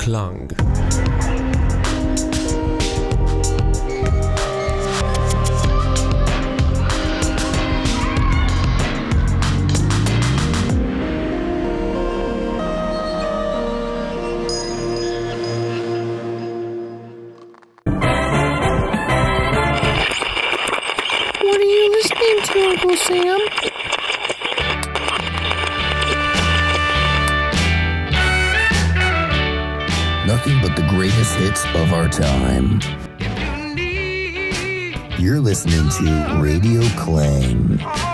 [0.00, 0.48] Klang.
[35.64, 38.09] listening to Radio Clang.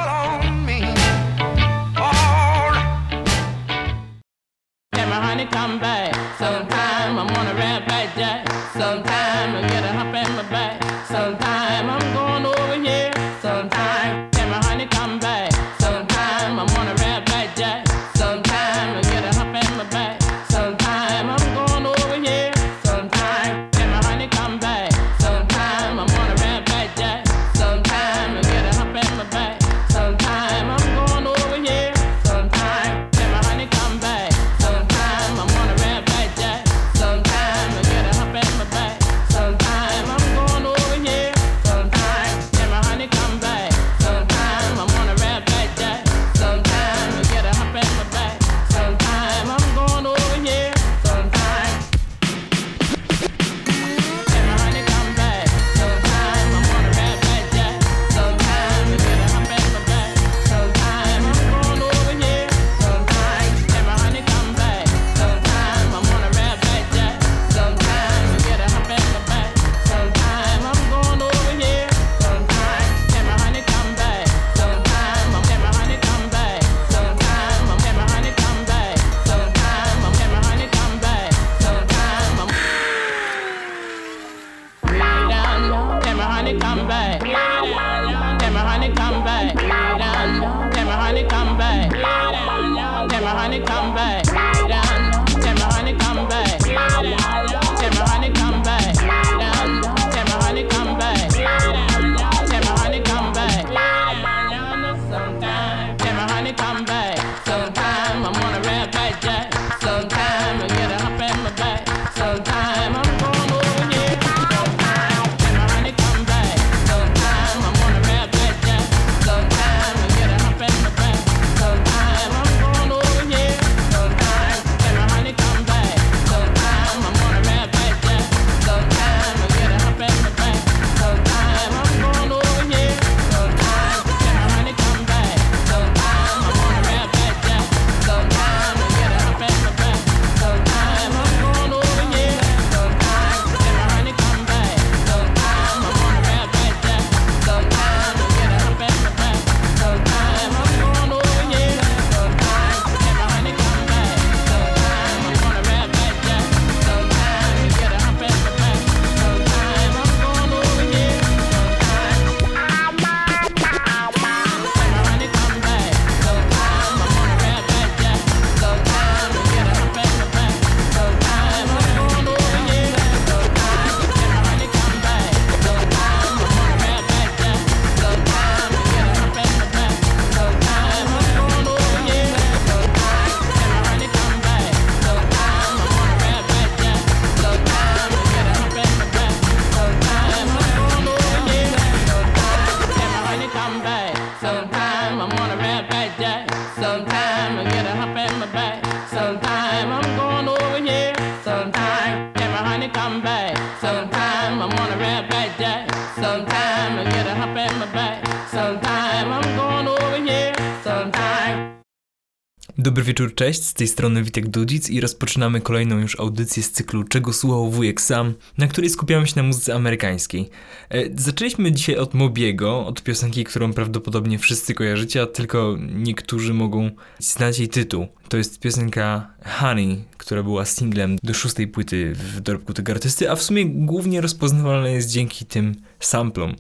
[213.07, 217.33] wieczór, cześć, z tej strony Witek Dudzic i rozpoczynamy kolejną już audycję z cyklu Czego
[217.33, 220.51] słuchał wujek sam, na której skupiamy się na muzyce amerykańskiej.
[220.91, 226.91] E, zaczęliśmy dzisiaj od Mobiego, od piosenki, którą prawdopodobnie wszyscy kojarzycie, a tylko niektórzy mogą
[227.19, 228.07] znać jej tytuł.
[228.29, 233.37] To jest piosenka Honey, która była singlem do szóstej płyty w dorobku tego artysty, a
[233.37, 236.55] w sumie głównie rozpoznawalna jest dzięki tym samplom,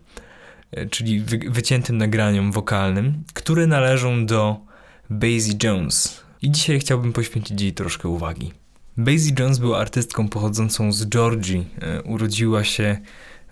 [0.71, 4.57] e, czyli wy wyciętym nagraniom wokalnym, które należą do
[5.11, 8.53] Basie Jones, i dzisiaj chciałbym poświęcić jej troszkę uwagi.
[8.97, 11.67] Basie Jones była artystką pochodzącą z Georgii.
[11.83, 12.99] E, urodziła się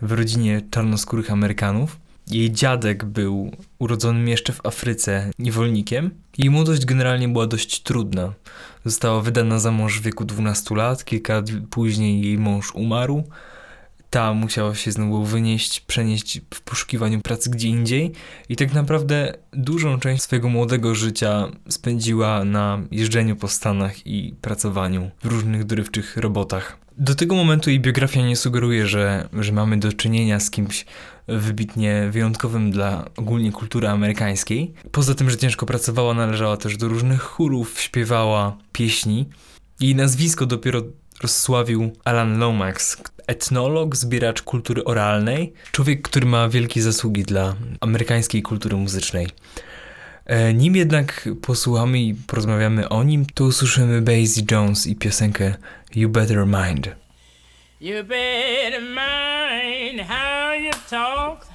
[0.02, 1.96] w rodzinie czarnoskórych Amerykanów.
[2.30, 6.10] Jej dziadek był urodzonym jeszcze w Afryce niewolnikiem.
[6.38, 8.32] Jej młodość generalnie była dość trudna.
[8.84, 13.24] Została wydana za mąż w wieku 12 lat, kilka lat później jej mąż umarł,
[14.14, 18.12] ta musiała się znowu wynieść, przenieść w poszukiwaniu pracy gdzie indziej
[18.48, 25.10] i tak naprawdę dużą część swojego młodego życia spędziła na jeżdżeniu po Stanach i pracowaniu
[25.22, 26.78] w różnych dorywczych robotach.
[26.98, 30.84] Do tego momentu jej biografia nie sugeruje, że, że mamy do czynienia z kimś
[31.28, 34.74] wybitnie wyjątkowym dla ogólnie kultury amerykańskiej.
[34.92, 39.28] Poza tym, że ciężko pracowała, należała też do różnych chórów, śpiewała pieśni.
[39.80, 40.82] Jej nazwisko dopiero
[41.24, 48.76] rozsławił Alan Lomax, etnolog, zbieracz kultury oralnej, człowiek, który ma wielkie zasługi dla amerykańskiej kultury
[48.76, 49.28] muzycznej.
[50.26, 55.54] E, nim jednak posłuchamy i porozmawiamy o nim, to usłyszymy Basie Jones i piosenkę
[55.94, 56.88] You Better Mind.
[57.80, 61.46] You better mind how you talk.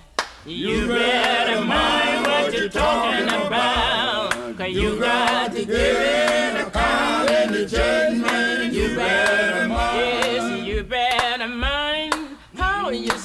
[0.45, 4.57] You better mind what you're talking about.
[4.57, 8.28] Cause you got to give it a call in the judgment.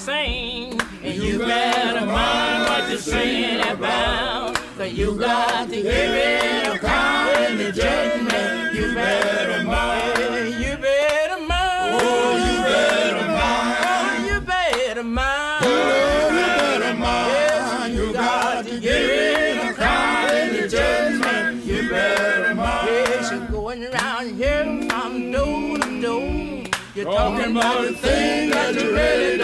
[0.04, 0.78] Sing.
[1.02, 4.54] And you better mind what you're singing about.
[4.76, 8.74] Cause you got to give it a call in the judgment.
[8.74, 10.60] You better mind.
[10.60, 12.00] You better mind.
[12.02, 13.78] Oh, you better mind.
[13.80, 15.64] Oh, you better mind.
[15.64, 17.32] Oh, you better mind.
[17.32, 21.64] Yes, you got to give it a call in the judgment.
[21.64, 22.88] You better mind.
[22.88, 26.64] Yes, you're going around here from door to door.
[26.94, 29.43] You're talking about the thing that you really don't.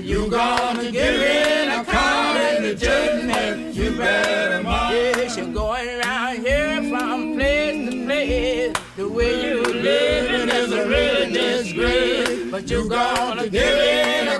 [0.00, 3.74] You gonna give it a call in the judgment.
[3.74, 4.94] You better mind.
[4.94, 8.72] Yes, you're going around here from place to place.
[8.96, 12.50] The way you living is a really disgrace.
[12.50, 14.38] But you gonna give it a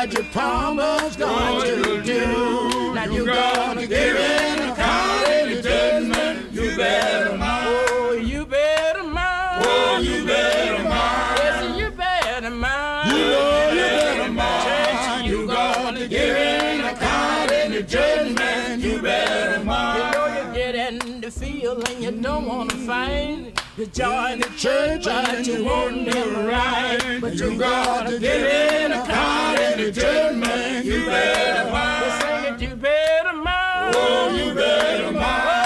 [0.00, 2.94] what your promise going to do.
[2.94, 6.52] Now you gonna give it a call in the judgment.
[6.52, 7.66] You better oh, mind.
[7.68, 9.62] Oh, you better mind.
[9.66, 11.38] Oh, you better mind.
[11.42, 13.10] Yes, you better mind.
[13.10, 15.26] You know you better mind.
[15.26, 18.82] You gonna give it a call in the judgment.
[18.82, 19.98] You better mind.
[19.98, 23.52] You know you get in the field and you don't wanna fight.
[23.76, 27.18] You join the church and you won't be right.
[27.20, 30.84] But you gotta give it a call in the judgment.
[30.84, 32.04] You better mind.
[32.04, 33.94] You sing it, you better mind.
[33.96, 35.59] Oh, you better mind.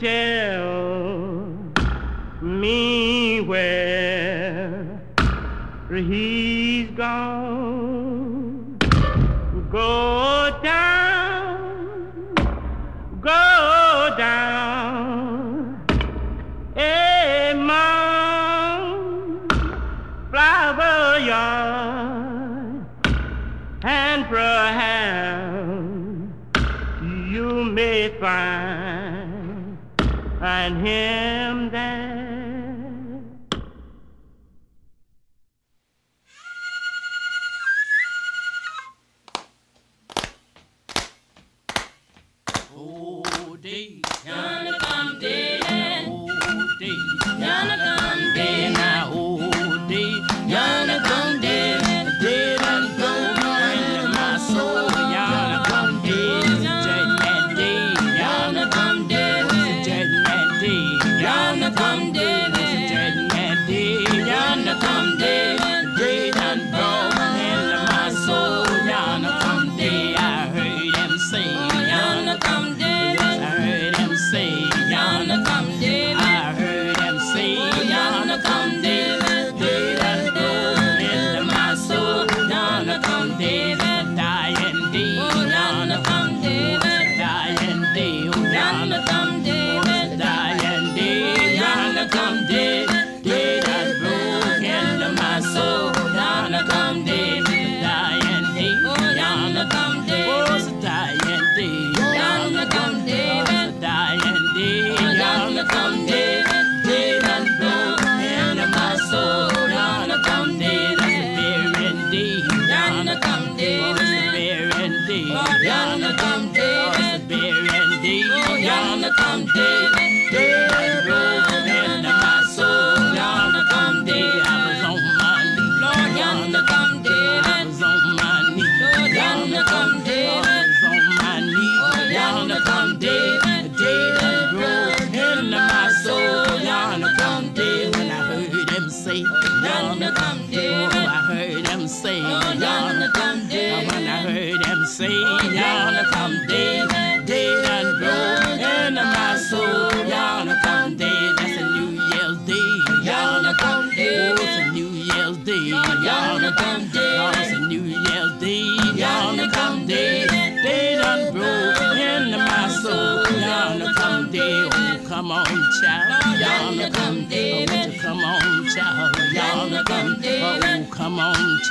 [0.00, 1.44] Tell
[2.40, 5.02] me where
[5.90, 8.78] he's gone?
[9.70, 12.34] Go down,
[13.20, 15.80] go down,
[16.74, 17.90] among
[20.30, 22.86] flower yard,
[23.82, 25.50] and perhaps
[27.30, 28.79] you may find,
[30.40, 32.29] and him that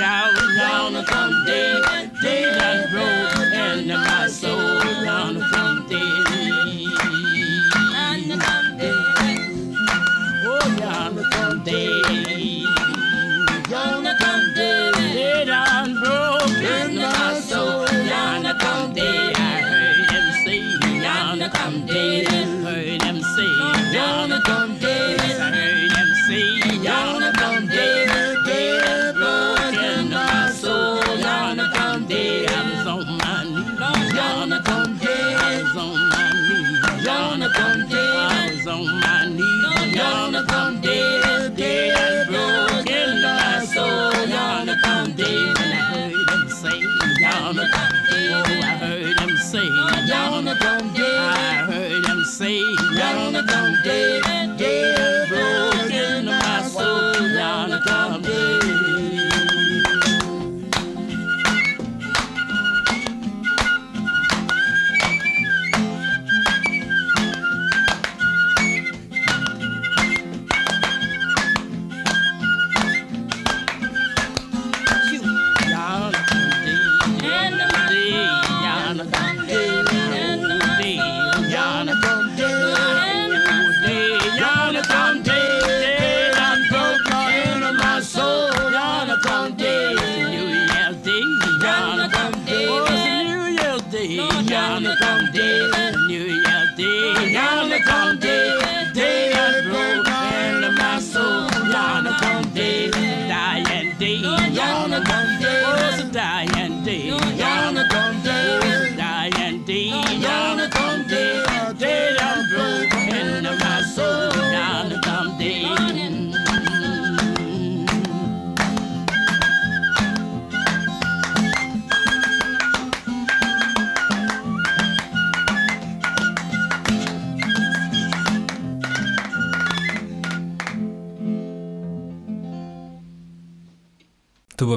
[0.01, 1.78] on, child, gonna come day,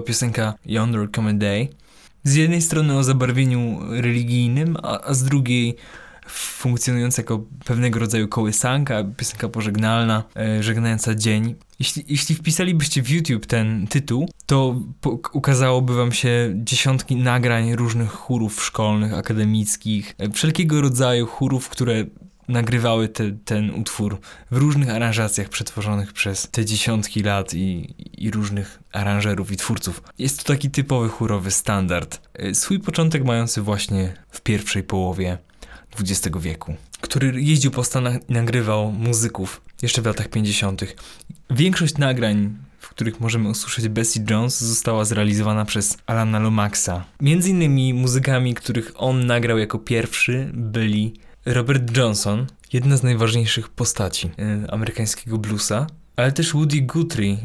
[0.02, 1.68] piosenka Yonder Come Day.
[2.24, 5.76] Z jednej strony o zabarwieniu religijnym, a, a z drugiej
[6.28, 11.54] funkcjonująca jako pewnego rodzaju kołysanka, piosenka pożegnalna, e, żegnająca dzień.
[11.78, 18.10] Jeśli, jeśli wpisalibyście w YouTube ten tytuł, to po, ukazałoby wam się dziesiątki nagrań różnych
[18.10, 22.04] chórów szkolnych, akademickich, e, wszelkiego rodzaju chórów, które
[22.48, 24.20] nagrywały te, ten utwór
[24.50, 30.02] w różnych aranżacjach przetworzonych przez te dziesiątki lat i, i różnych aranżerów i twórców.
[30.18, 35.38] Jest to taki typowy chórowy standard, e, swój początek mający właśnie w pierwszej połowie
[36.00, 40.82] XX wieku, który jeździł po Stanach i nagrywał muzyków jeszcze w latach 50.
[41.50, 47.04] Większość nagrań w których możemy usłyszeć Bessie Jones, została zrealizowana przez Alana Lomaxa.
[47.20, 51.14] Między innymi muzykami, których on nagrał jako pierwszy, byli
[51.46, 57.36] Robert Johnson, jedna z najważniejszych postaci e, amerykańskiego bluesa, ale też Woody Guthrie,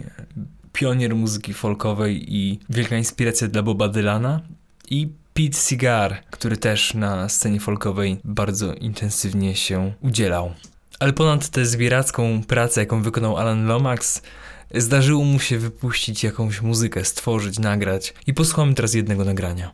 [0.73, 4.41] pionier muzyki folkowej i wielka inspiracja dla Boba Dylana
[4.89, 10.53] i Pete Seeger, który też na scenie folkowej bardzo intensywnie się udzielał.
[10.99, 14.21] Ale ponad tę zbieracką pracę, jaką wykonał Alan Lomax,
[14.75, 18.13] zdarzyło mu się wypuścić jakąś muzykę, stworzyć, nagrać.
[18.27, 19.71] I posłuchamy teraz jednego nagrania.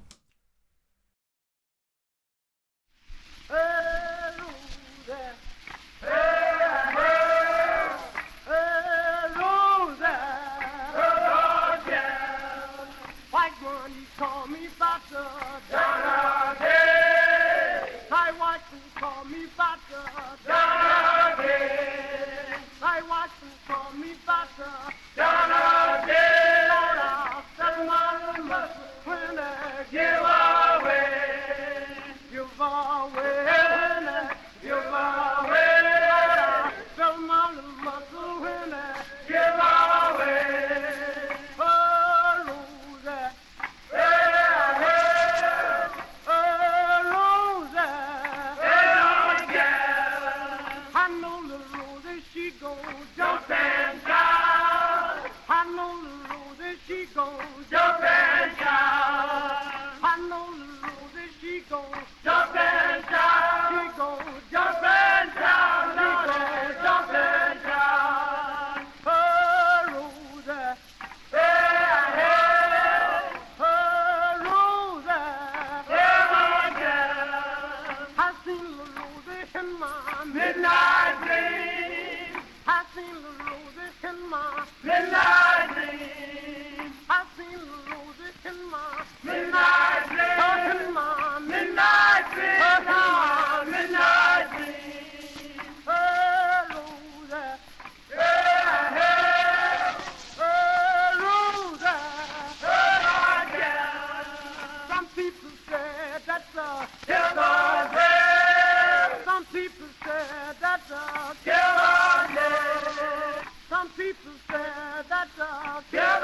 [115.94, 116.23] Chef!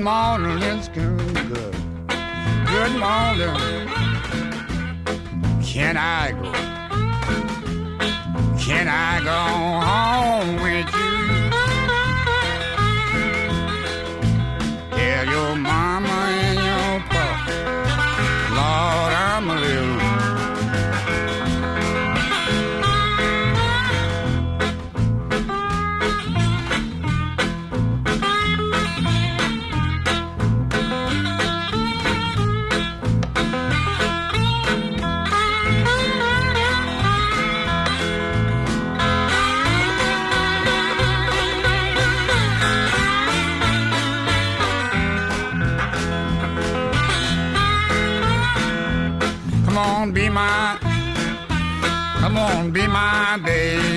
[0.00, 1.18] Good morning, it's good.
[2.08, 3.86] Good morning.
[5.62, 6.52] Can I go?
[8.58, 9.40] Can I go
[9.86, 10.99] home with you?
[52.80, 53.89] Be my baby.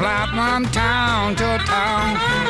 [0.00, 2.49] Fly from town to town.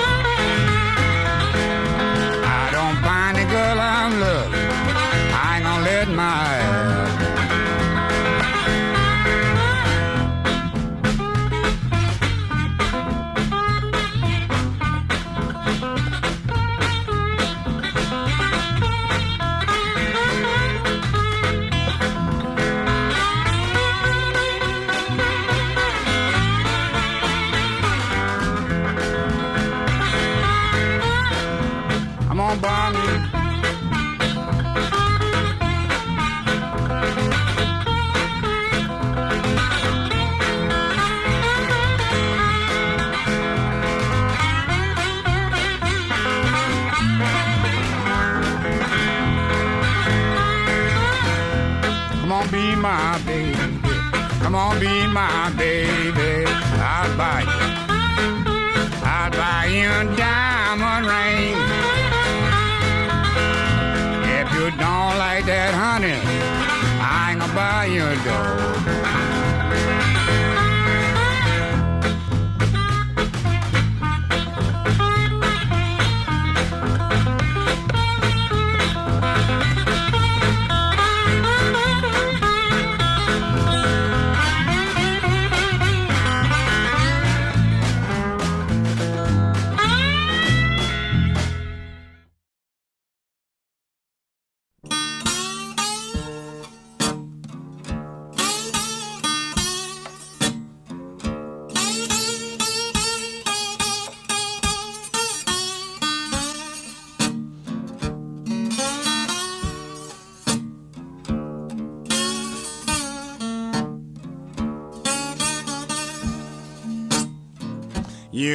[52.80, 53.54] My baby.
[54.40, 56.46] Come on, be my baby.
[56.80, 57.70] I'll buy you.
[59.04, 61.56] I'll buy you a diamond ring.
[64.38, 66.16] If you don't like that, honey,
[67.02, 68.80] I ain't gonna buy you a dog.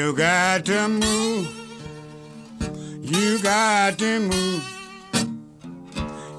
[0.05, 1.49] You got to move.
[3.01, 4.63] You got to move.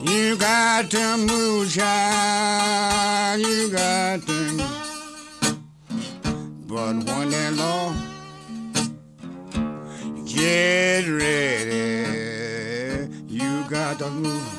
[0.00, 3.40] You got to move, child.
[3.40, 5.59] You got to move.
[6.68, 7.92] But when that law
[10.24, 12.07] get ready,
[13.26, 14.55] you got to move.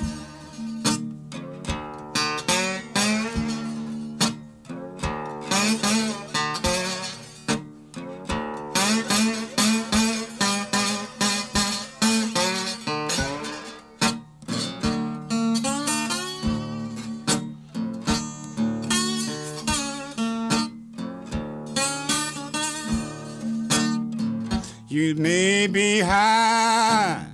[25.67, 27.25] May be high,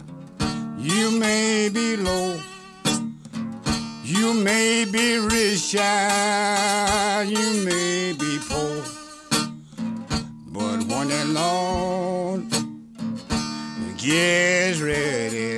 [0.80, 2.40] you may be low,
[4.04, 5.82] you may be rich, you
[7.64, 8.84] may be poor.
[10.48, 12.50] But when the Lord
[13.98, 15.53] gets ready,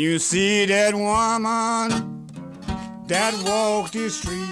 [0.00, 2.26] You see that woman
[3.06, 4.48] that walked the street.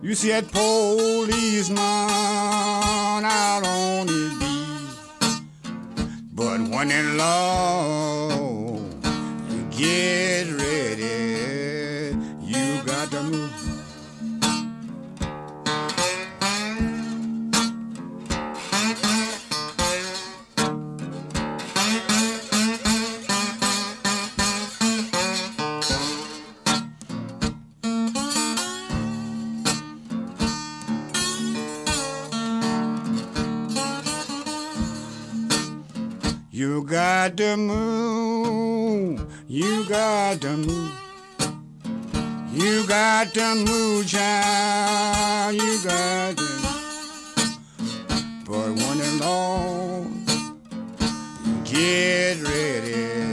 [0.00, 1.80] You see that policeman
[3.24, 5.40] out on his beat.
[6.32, 8.78] But when in law,
[9.50, 11.37] you get ready,
[36.98, 39.24] got to move.
[39.46, 40.92] You got to move.
[42.52, 45.54] You got to move, child.
[45.54, 46.50] You got to.
[48.44, 50.08] But when the Lord
[51.64, 53.27] get ready,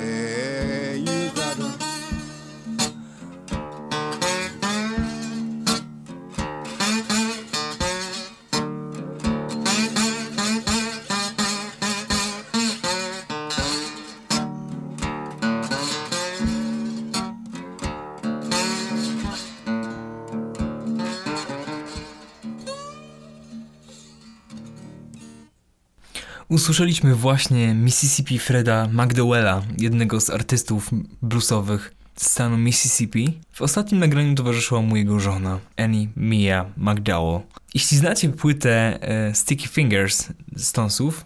[26.55, 30.89] Usłyszeliśmy właśnie Mississippi Freda McDowella, jednego z artystów
[31.21, 33.39] bluesowych z stanu Mississippi.
[33.51, 37.41] W ostatnim nagraniu towarzyszyła mu jego żona, Annie Mia McDowell.
[37.73, 41.25] Jeśli znacie płytę e, Sticky Fingers Stonesów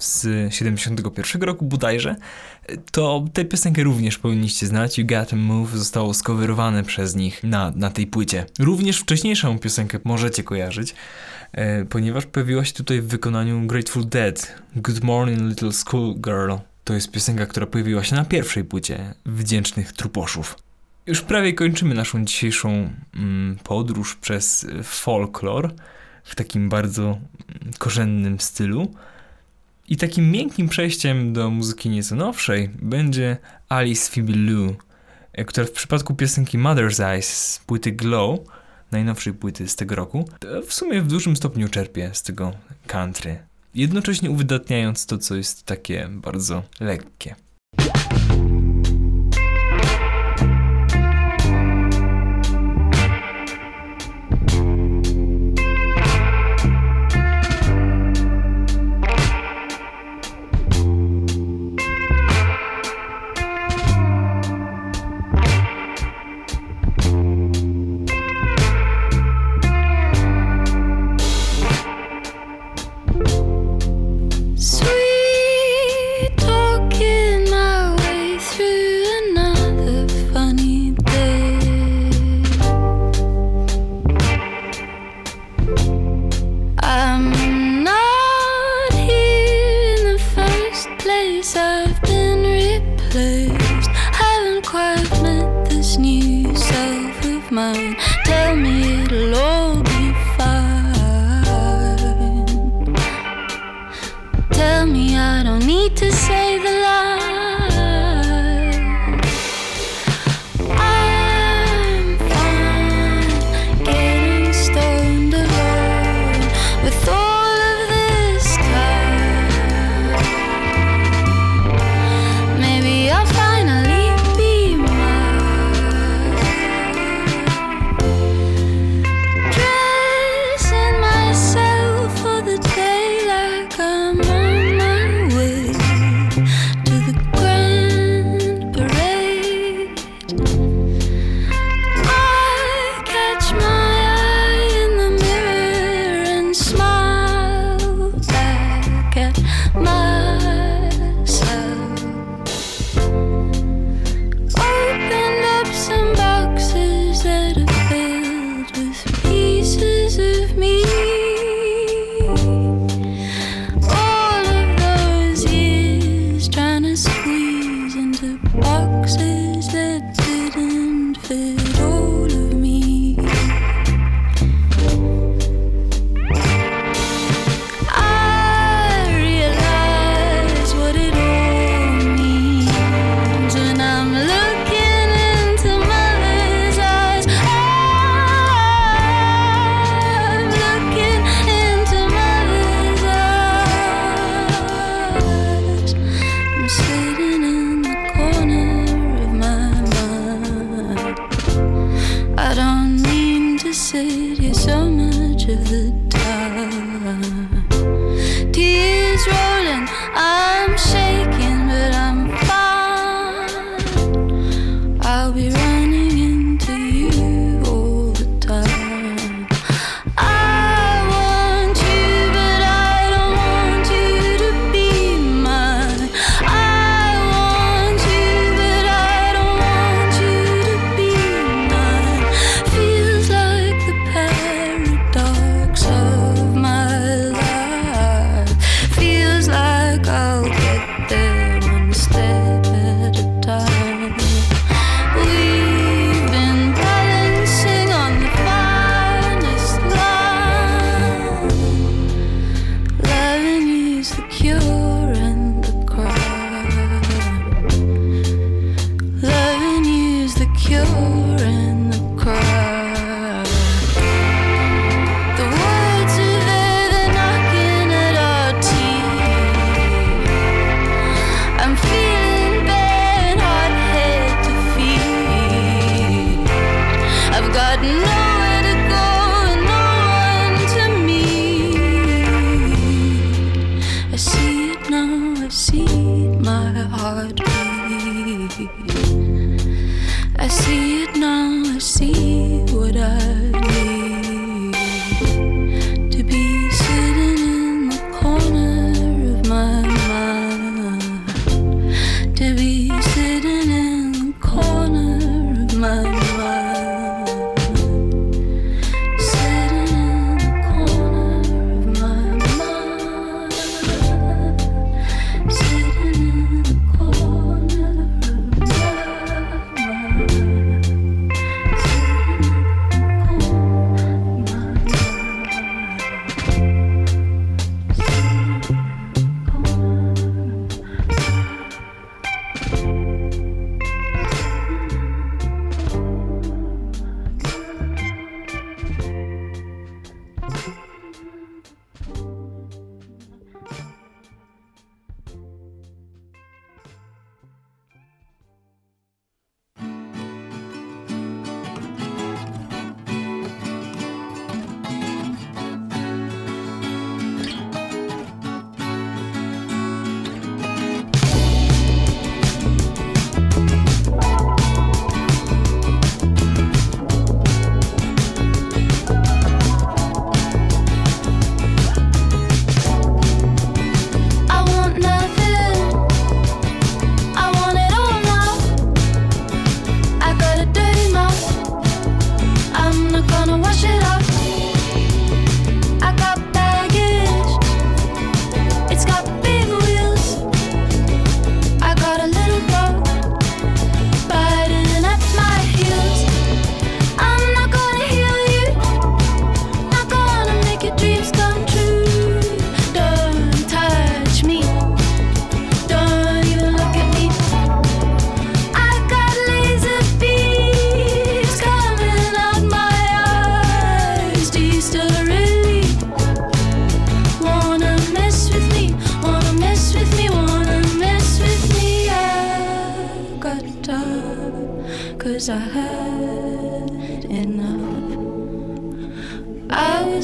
[0.00, 2.16] z 71 roku bodajże,
[2.92, 4.98] to tę piosenkę również powinniście znać.
[4.98, 8.46] You Got to Move zostało skowerowane przez nich na, na tej płycie.
[8.58, 10.94] Również wcześniejszą piosenkę możecie kojarzyć,
[11.52, 14.54] e, ponieważ pojawiła się tutaj w wykonaniu Grateful Dead.
[14.76, 16.52] Good Morning Little Schoolgirl.
[16.84, 20.56] To jest piosenka, która pojawiła się na pierwszej płycie Wdzięcznych Truposzów.
[21.06, 25.74] Już prawie kończymy naszą dzisiejszą mm, podróż przez folklor
[26.24, 28.94] w takim bardzo mm, korzennym stylu.
[29.90, 33.36] I takim miękkim przejściem do muzyki nieco nowszej będzie
[33.68, 34.76] Alice Phoebe Lou,
[35.46, 38.40] która w przypadku piosenki Mother's Eyes z płyty Glow,
[38.92, 42.52] najnowszej płyty z tego roku, to w sumie w dużym stopniu czerpie z tego
[42.86, 43.38] country.
[43.74, 47.34] Jednocześnie uwydatniając to, co jest takie bardzo lekkie.
[97.60, 98.09] mind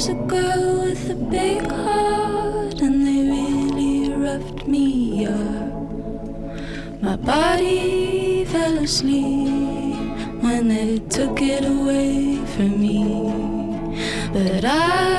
[0.08, 7.02] a girl with a big heart, and they really roughed me up.
[7.02, 13.02] My body fell asleep when they took it away from me,
[14.32, 15.15] but I.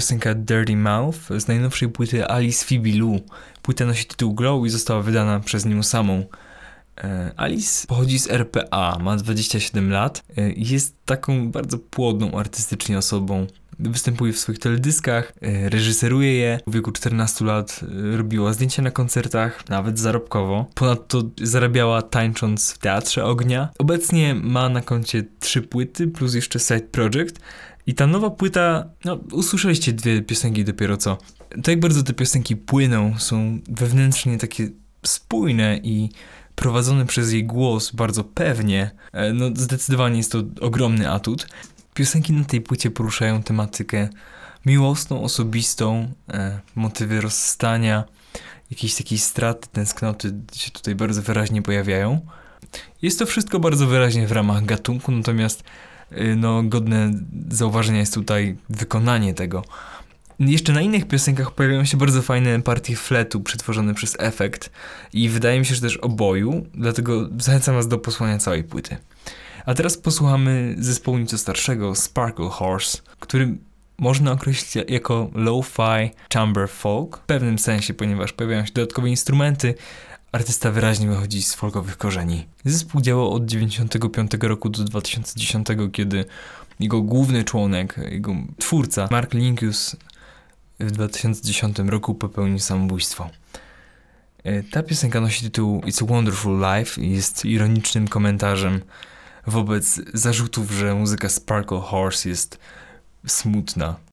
[0.00, 3.20] piosenka Dirty Mouth z najnowszej płyty Alice Phoebe Lou.
[3.62, 6.24] Płyta nosi tytuł Glow i została wydana przez nią samą.
[7.04, 12.98] E, Alice pochodzi z RPA, ma 27 lat e, i jest taką bardzo płodną artystycznie
[12.98, 13.46] osobą.
[13.78, 16.60] Występuje w swoich teledyskach, e, reżyseruje je.
[16.66, 17.80] W wieku 14 lat
[18.16, 20.66] robiła zdjęcia na koncertach, nawet zarobkowo.
[20.74, 23.68] Ponadto zarabiała tańcząc w Teatrze Ognia.
[23.78, 27.40] Obecnie ma na koncie trzy płyty plus jeszcze side project,
[27.90, 31.18] i ta nowa płyta, no usłyszeliście dwie piosenki dopiero co.
[31.62, 34.68] To jak bardzo te piosenki płyną, są wewnętrznie takie
[35.06, 36.10] spójne i
[36.54, 41.46] prowadzone przez jej głos bardzo pewnie, e, no zdecydowanie jest to ogromny atut.
[41.94, 44.08] Piosenki na tej płycie poruszają tematykę
[44.66, 48.04] miłosną, osobistą, e, motywy rozstania,
[48.70, 52.20] jakieś takiej straty, tęsknoty się tutaj bardzo wyraźnie pojawiają.
[53.02, 55.64] Jest to wszystko bardzo wyraźnie w ramach gatunku, natomiast
[56.36, 57.10] no, godne
[57.50, 59.64] zauważenia jest tutaj wykonanie tego.
[60.40, 64.70] Jeszcze na innych piosenkach pojawiają się bardzo fajne partie fletu przetworzone przez efekt
[65.12, 68.96] i wydaje mi się, że też oboju, dlatego zachęcam was do posłuchania całej płyty.
[69.66, 73.58] A teraz posłuchamy zespołu nieco starszego Sparkle Horse, który
[73.98, 79.74] można określić jako lo-fi chamber folk w pewnym sensie, ponieważ pojawiają się dodatkowe instrumenty,
[80.32, 82.46] artysta wyraźnie wychodzi z folkowych korzeni.
[82.64, 86.24] Zespół działał od 1995 roku do 2010, kiedy
[86.80, 89.96] jego główny członek, jego twórca, Mark Linkus
[90.80, 93.30] w 2010 roku popełnił samobójstwo.
[94.44, 98.80] E, ta piosenka nosi tytuł It's a Wonderful Life i jest ironicznym komentarzem
[99.46, 102.58] wobec zarzutów, że muzyka Sparkle Horse jest
[103.26, 104.09] smutna.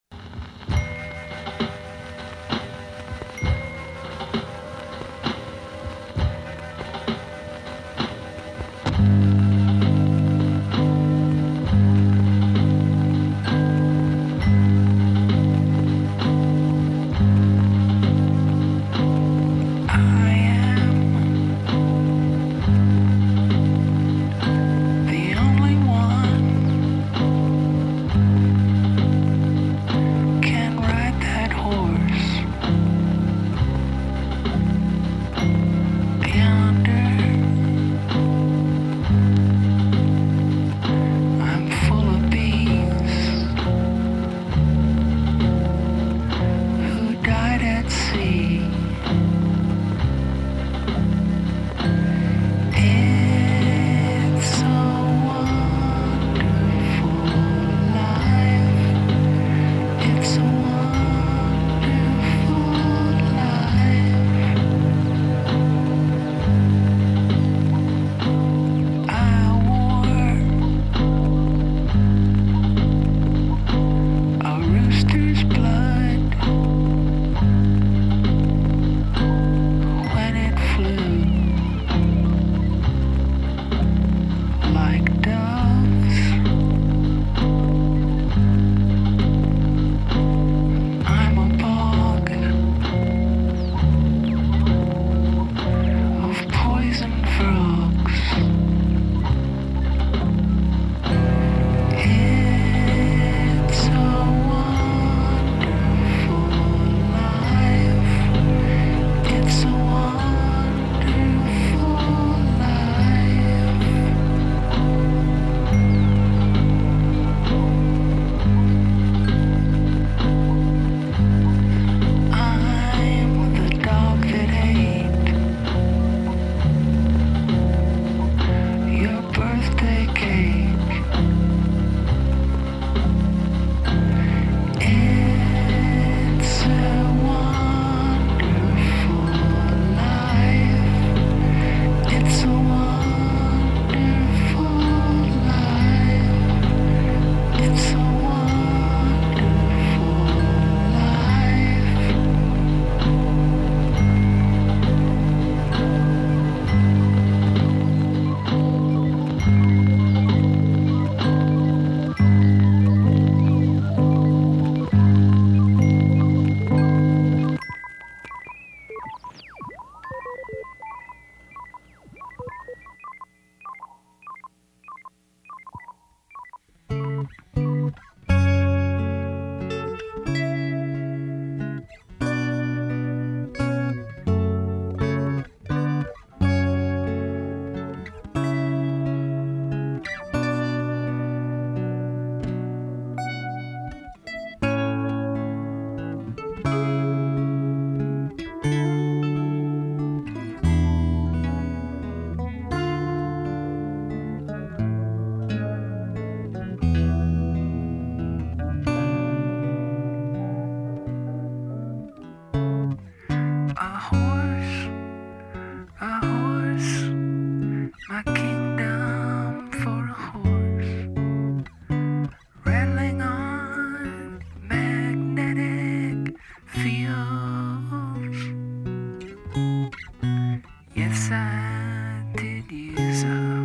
[231.37, 233.56] sad you so.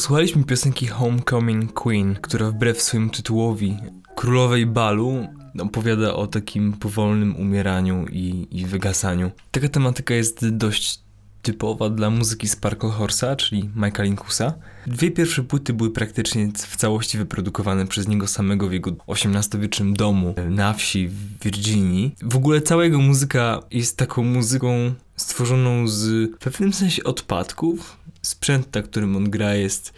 [0.00, 3.76] Posłuchaliśmy piosenki Homecoming Queen, która wbrew swojemu tytułowi
[4.16, 5.28] Królowej Balu
[5.58, 9.30] opowiada o takim powolnym umieraniu i, i wygasaniu.
[9.50, 11.00] Taka tematyka jest dość
[11.42, 14.54] typowa dla muzyki Sparkle Horse'a, czyli Mike'a Linkusa.
[14.86, 20.34] Dwie pierwsze płyty były praktycznie w całości wyprodukowane przez niego samego w jego XVIII-wiecznym domu
[20.50, 22.14] na wsi w Virginii.
[22.22, 27.96] W ogóle cała jego muzyka jest taką muzyką stworzoną z w pewnym sensie odpadków.
[28.22, 29.92] Sprzęt, na którym on gra jest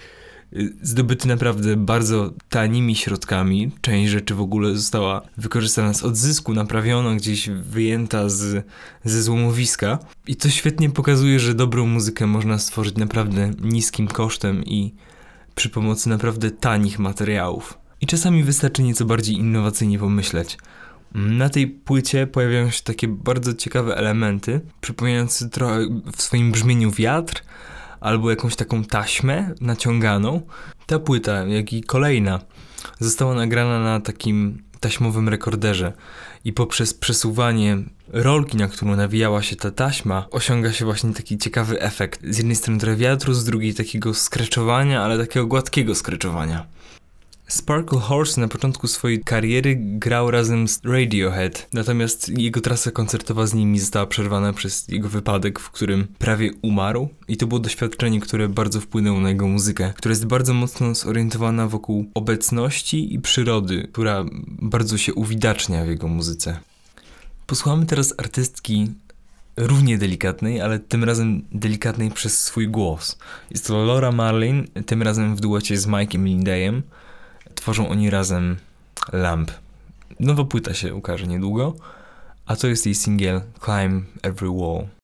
[0.53, 3.71] y, zdobyty naprawdę bardzo tanimi środkami.
[3.81, 8.67] Część rzeczy w ogóle została wykorzystana z odzysku, naprawiona, gdzieś wyjęta z,
[9.05, 9.99] ze złomowiska.
[10.27, 14.95] I to świetnie pokazuje, że dobrą muzykę można stworzyć naprawdę niskim kosztem i
[15.55, 17.79] przy pomocy naprawdę tanich materiałów.
[18.01, 20.59] I czasami wystarczy nieco bardziej innowacyjnie pomyśleć.
[21.15, 27.43] Na tej płycie pojawiają się takie bardzo ciekawe elementy, przypominające trochę w swoim brzmieniu wiatr,
[28.03, 30.41] albo jakąś taką taśmę naciąganą.
[30.87, 32.41] Ta płyta, jak i kolejna,
[32.99, 35.93] została nagrana na takim taśmowym rekorderze
[36.45, 37.79] i poprzez przesuwanie
[38.09, 42.21] rolki, na którą nawijała się ta taśma, osiąga się właśnie taki ciekawy efekt.
[42.31, 46.67] Z jednej strony trochę wiatru, z drugiej takiego skreczowania, ale takiego gładkiego skreczowania.
[47.47, 53.55] Sparkle Horse na początku swojej kariery grał razem z Radiohead, natomiast jego trasa koncertowa z
[53.55, 58.49] nimi została przerwana przez jego wypadek, w którym prawie umarł i to było doświadczenie, które
[58.49, 64.25] bardzo wpłynęło na jego muzykę, która jest bardzo mocno zorientowana wokół obecności i przyrody, która
[64.47, 66.61] bardzo się uwidacznia w jego muzyce.
[67.47, 68.91] Posłuchamy teraz artystki
[69.57, 73.19] równie delikatnej, ale tym razem delikatnej przez swój głos.
[73.51, 76.83] Jest to Laura Marlin, tym razem w duecie z Mike'em Lindayem.
[77.63, 78.57] Tworzą oni razem
[79.13, 79.51] Lamp.
[80.21, 81.75] Nowa płyta się ukaże niedługo,
[82.47, 85.02] a to jest jej singiel Climb Every Wall.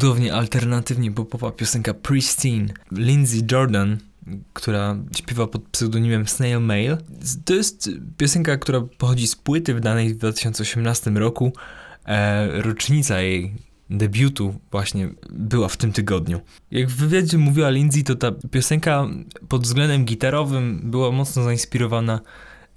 [0.00, 2.68] Cudownie alternatywnie popowa piosenka Pristine.
[2.92, 3.98] Lindsay Jordan,
[4.52, 6.96] która śpiewa pod pseudonimem Snail Mail.
[7.44, 11.52] To jest piosenka, która pochodzi z płyty wydanej w 2018 roku.
[12.06, 13.54] E, rocznica jej
[13.90, 16.40] debiutu właśnie była w tym tygodniu.
[16.70, 19.06] Jak w wywiadzie mówiła Lindsay, to ta piosenka
[19.48, 22.20] pod względem gitarowym była mocno zainspirowana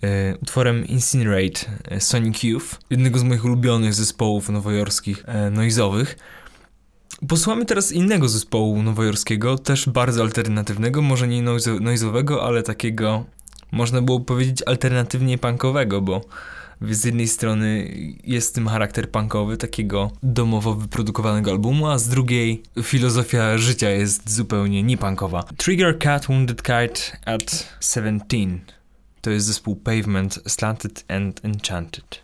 [0.01, 6.17] e, utworem Incinerate e, Sonic Youth, jednego z moich ulubionych zespołów nowojorskich e, noizowych.
[7.27, 13.25] Posłuchamy teraz innego zespołu nowojorskiego, też bardzo alternatywnego, może nie noizo- noizowego, ale takiego,
[13.71, 16.21] można było powiedzieć, alternatywnie punkowego, bo
[16.81, 17.93] z jednej strony
[18.23, 24.83] jest tym charakter punkowy, takiego domowo wyprodukowanego albumu, a z drugiej filozofia życia jest zupełnie
[24.83, 25.43] niepunkowa.
[25.57, 28.37] Trigger Cat Wounded Kite at 17
[29.21, 32.22] to jest zespół Pavement Slanted and Enchanted.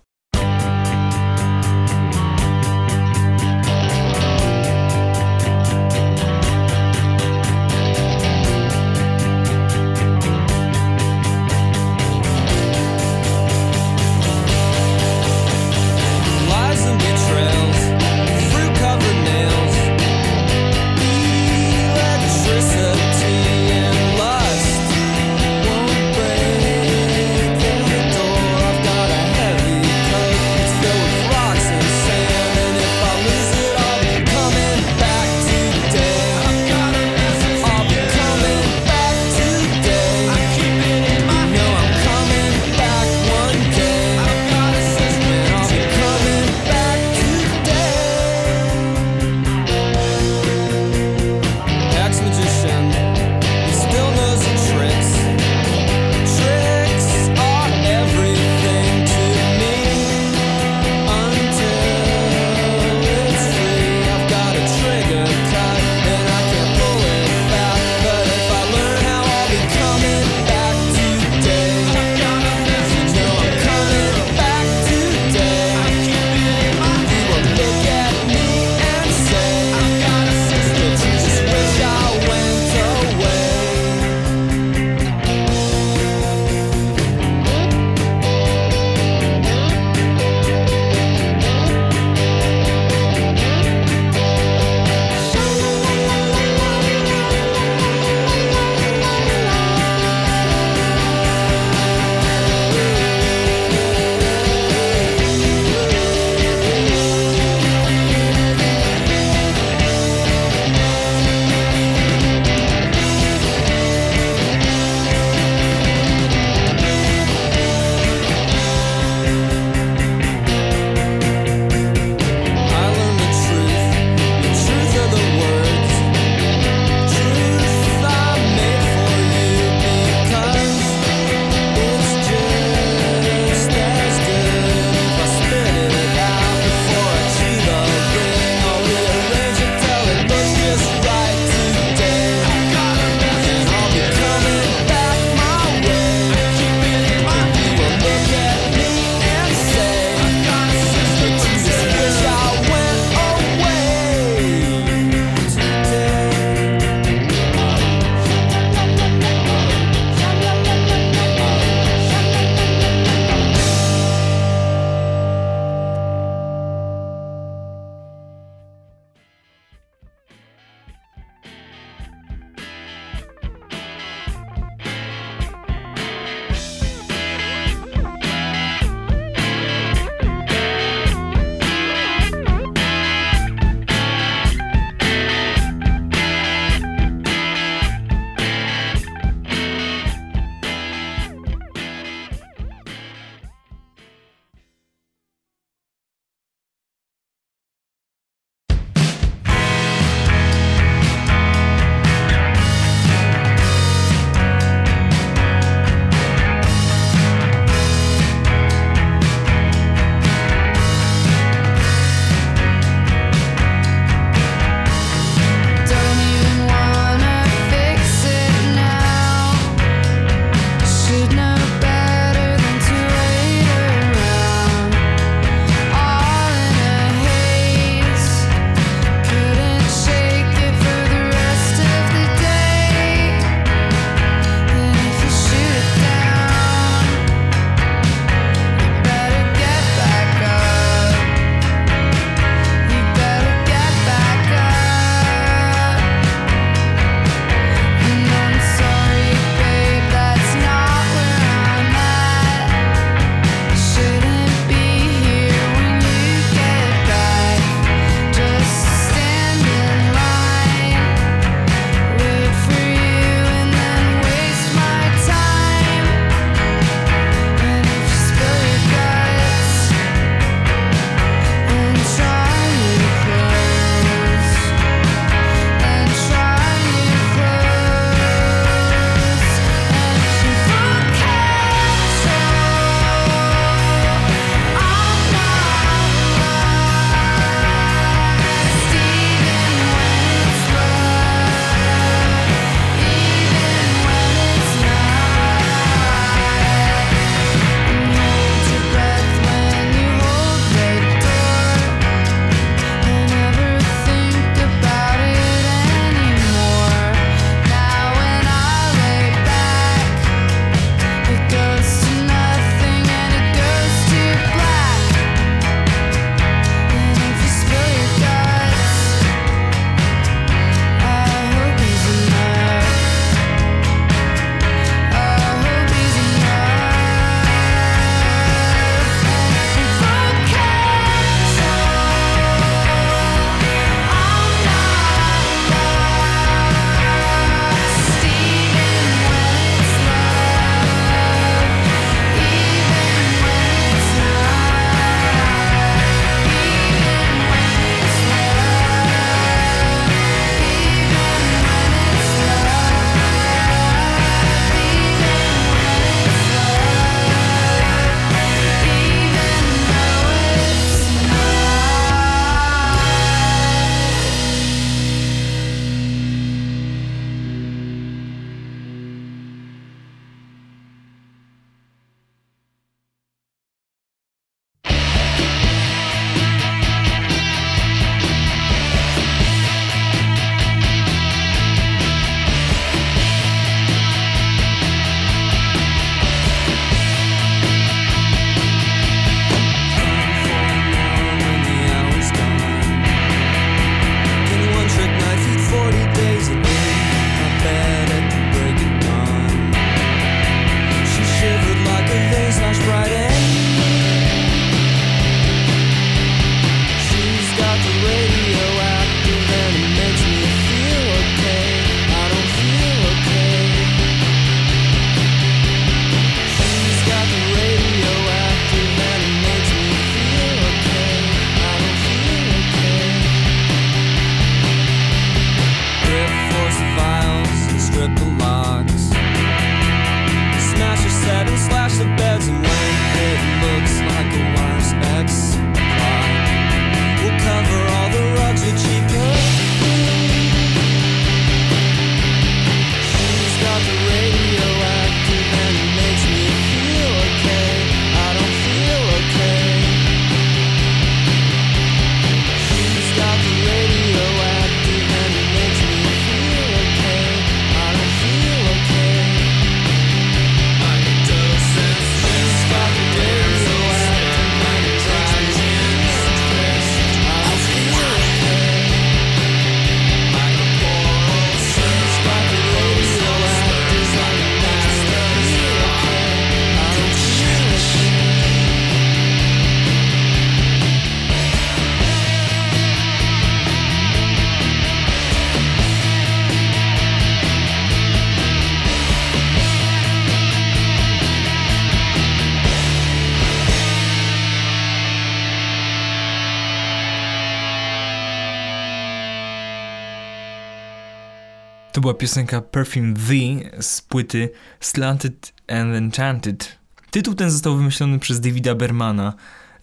[502.09, 503.33] Była piosenka Perfume V
[503.81, 504.49] z płyty
[504.79, 506.77] Slanted and Enchanted.
[507.11, 509.33] Tytuł ten został wymyślony przez Davida Bermana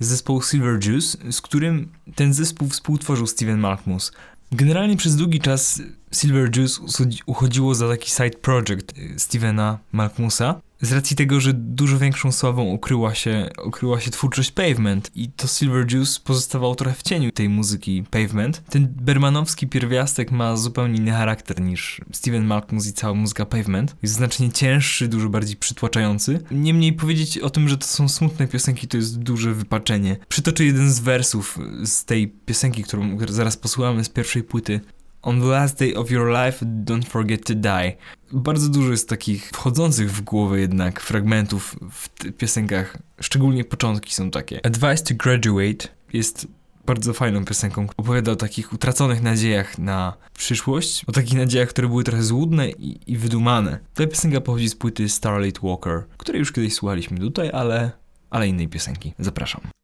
[0.01, 4.13] z zespołu Silver Juice, z którym ten zespół współtworzył Steven Malkmus.
[4.53, 6.81] Generalnie przez długi czas Silver Juice
[7.27, 10.61] uchodziło za taki side project Stevena Malkmusa.
[10.81, 15.47] Z racji tego, że dużo większą sławą ukryła się, ukryła się twórczość Pavement i to
[15.47, 18.63] Silver Juice pozostawał trochę w cieniu tej muzyki Pavement.
[18.71, 23.97] Ten bermanowski pierwiastek ma zupełnie inny charakter niż Steven Malkmus i cała muzyka Pavement.
[24.03, 26.41] Jest znacznie cięższy, dużo bardziej przytłaczający.
[26.51, 30.17] Niemniej powiedzieć o tym, że to są smutne piosenki to jest duże wypaczenie.
[30.29, 34.81] Przytoczę jeden z wersów z tej piosenki, którą zaraz posłuchamy z pierwszej płyty.
[35.27, 37.97] On the last day of your life, don't forget to die.
[38.33, 44.67] Bardzo dużo jest takich wchodzących w głowę jednak fragmentów w piosenkach, szczególnie początki są takie.
[44.67, 46.47] Advice to Graduate jest
[46.87, 47.87] bardzo fajną piosenką.
[47.97, 53.13] Opowiada o takich utraconych nadziejach na przyszłość, o takich nadziejach, które były trochę złudne i,
[53.13, 53.79] i wydumane.
[53.95, 57.91] Ta piosenka pochodzi z płyty Starlight Walker, której już kiedyś słuchaliśmy tutaj, ale,
[58.31, 59.15] ale innej piosenki.
[59.19, 59.76] Zapraszam.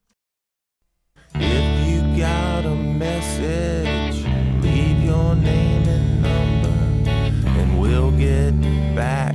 [8.95, 9.35] Back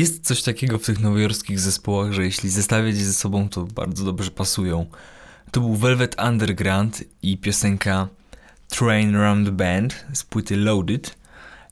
[0.00, 4.30] Jest coś takiego w tych nowojorskich zespołach, że jeśli zestawiać ze sobą, to bardzo dobrze
[4.30, 4.86] pasują.
[5.50, 8.08] To był Velvet Underground i piosenka
[8.68, 11.16] Train Around the Band z płyty Loaded.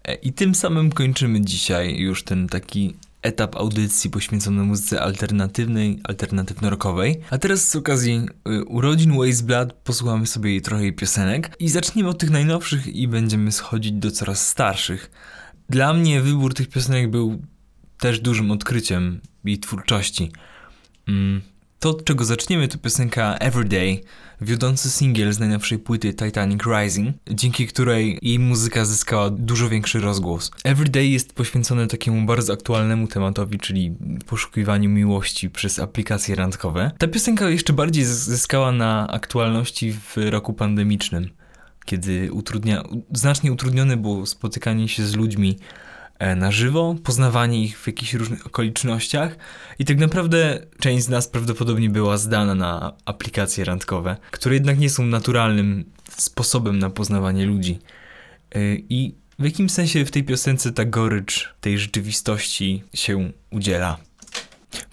[0.04, 7.14] E, I tym samym kończymy dzisiaj już ten taki etap audycji poświęcony muzyce alternatywnej, alternatywno-rockowej.
[7.30, 12.10] A teraz z okazji y, urodzin Waste Blood posłuchamy sobie jej trochę piosenek i zacznijmy
[12.10, 15.10] od tych najnowszych i będziemy schodzić do coraz starszych.
[15.68, 17.42] Dla mnie wybór tych piosenek był
[17.98, 20.32] też dużym odkryciem jej twórczości.
[21.08, 21.40] Mm,
[21.80, 24.00] To, od czego zaczniemy, to piosenka Everyday,
[24.40, 30.50] wiodący singiel z najnowszej płyty Titanic Rising, dzięki której jej muzyka zyskała dużo większy rozgłos.
[30.64, 33.94] Everyday jest poświęcone takiemu bardzo aktualnemu tematowi, czyli
[34.26, 36.90] poszukiwaniu miłości przez aplikacje randkowe.
[36.98, 41.30] Ta piosenka jeszcze bardziej zys- zyskała na aktualności w roku pandemicznym,
[41.84, 45.58] kiedy utrudnia, znacznie utrudnione było spotykanie się z ludźmi
[46.36, 49.36] na żywo, poznawanie ich w jakichś różnych okolicznościach
[49.78, 54.90] i tak naprawdę część z nas prawdopodobnie była zdana na aplikacje randkowe, które jednak nie
[54.90, 55.84] są naturalnym
[56.16, 57.78] sposobem na poznawanie ludzi.
[58.54, 63.98] E, I w jakim sensie w tej piosence ta gorycz tej rzeczywistości się udziela.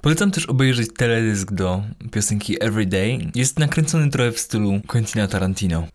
[0.01, 3.31] Polecam też obejrzeć teledysk do piosenki Everyday.
[3.35, 5.87] Jest nakręcony trochę w stylu Quentina Tarantino.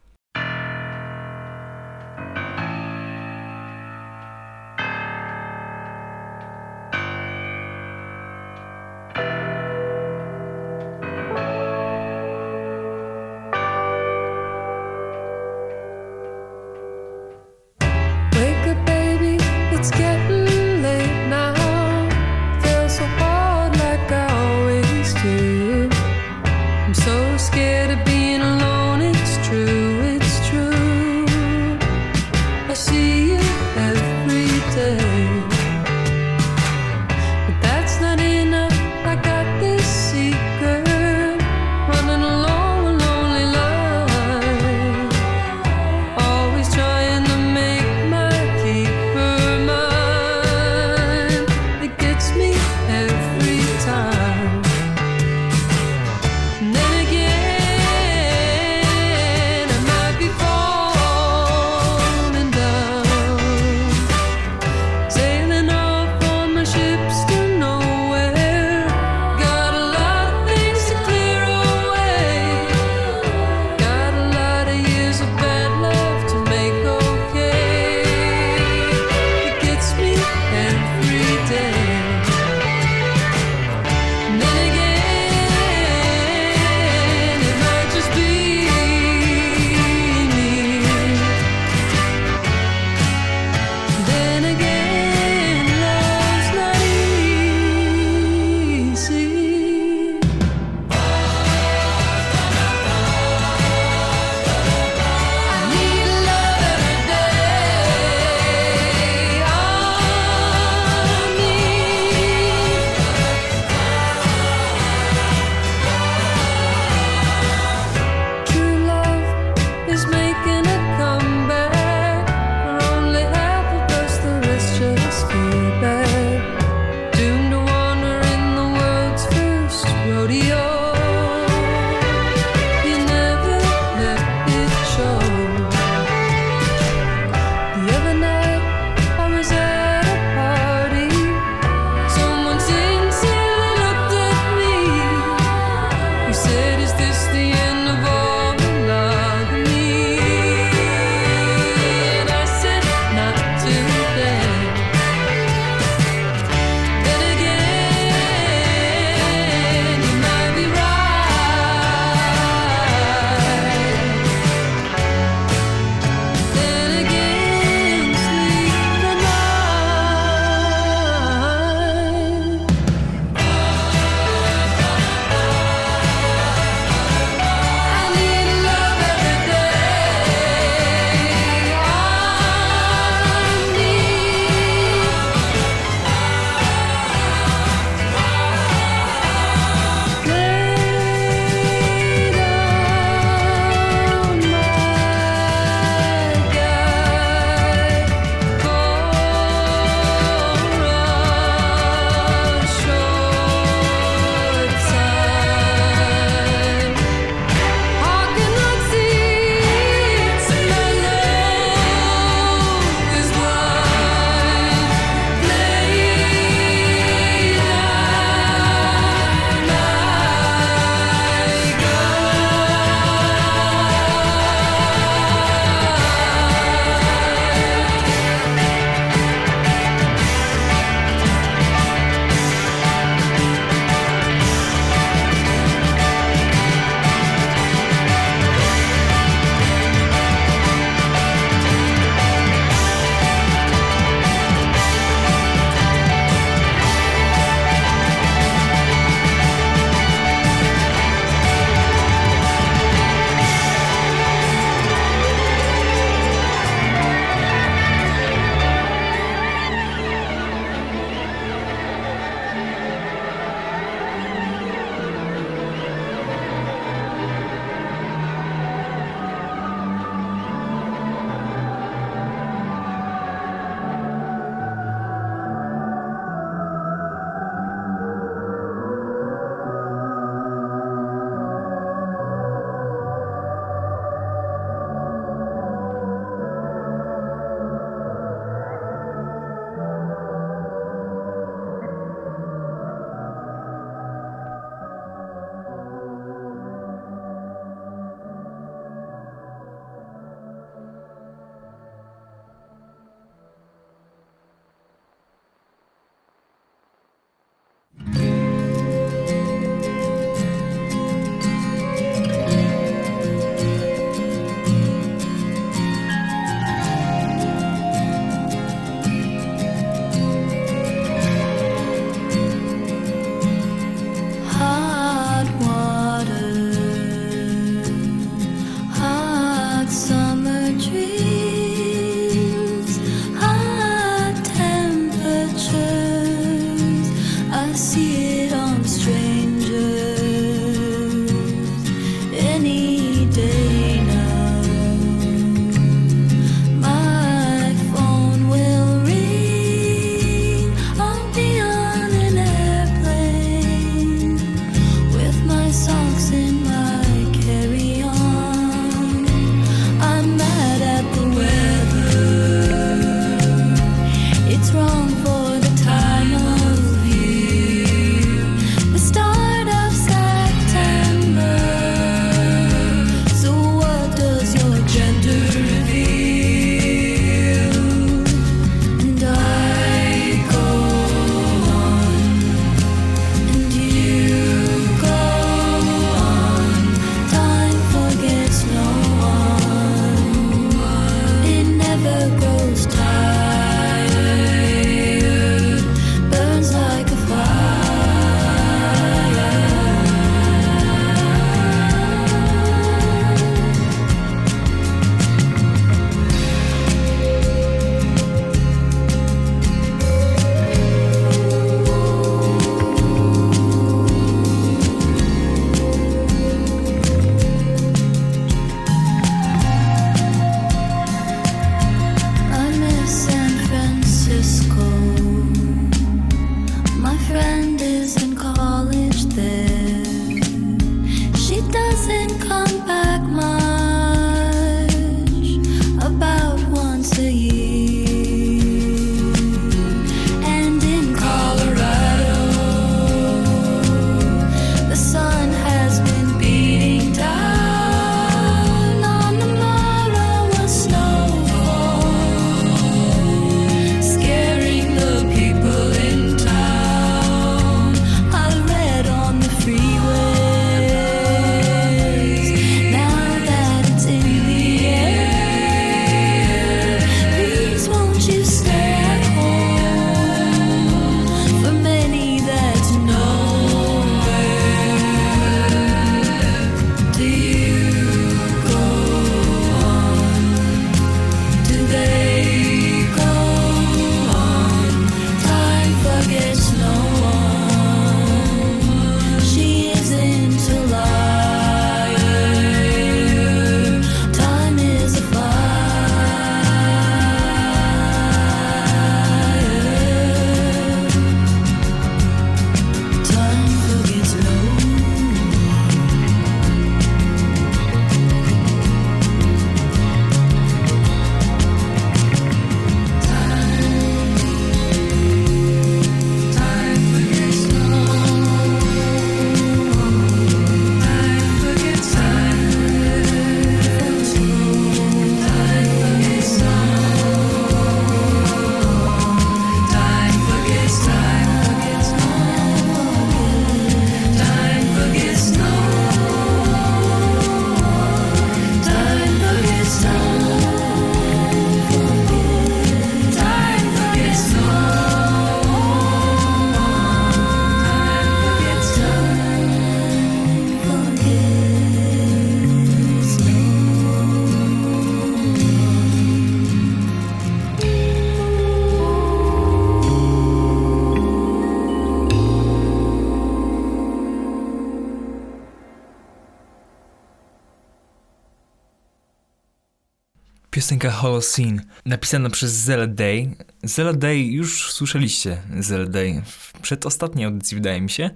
[571.00, 573.56] Piosenka Holocene, napisana przez Zella Day.
[573.82, 578.30] Zella Day, już słyszeliście Zella Day w przedostatniej audycji, wydaje mi się,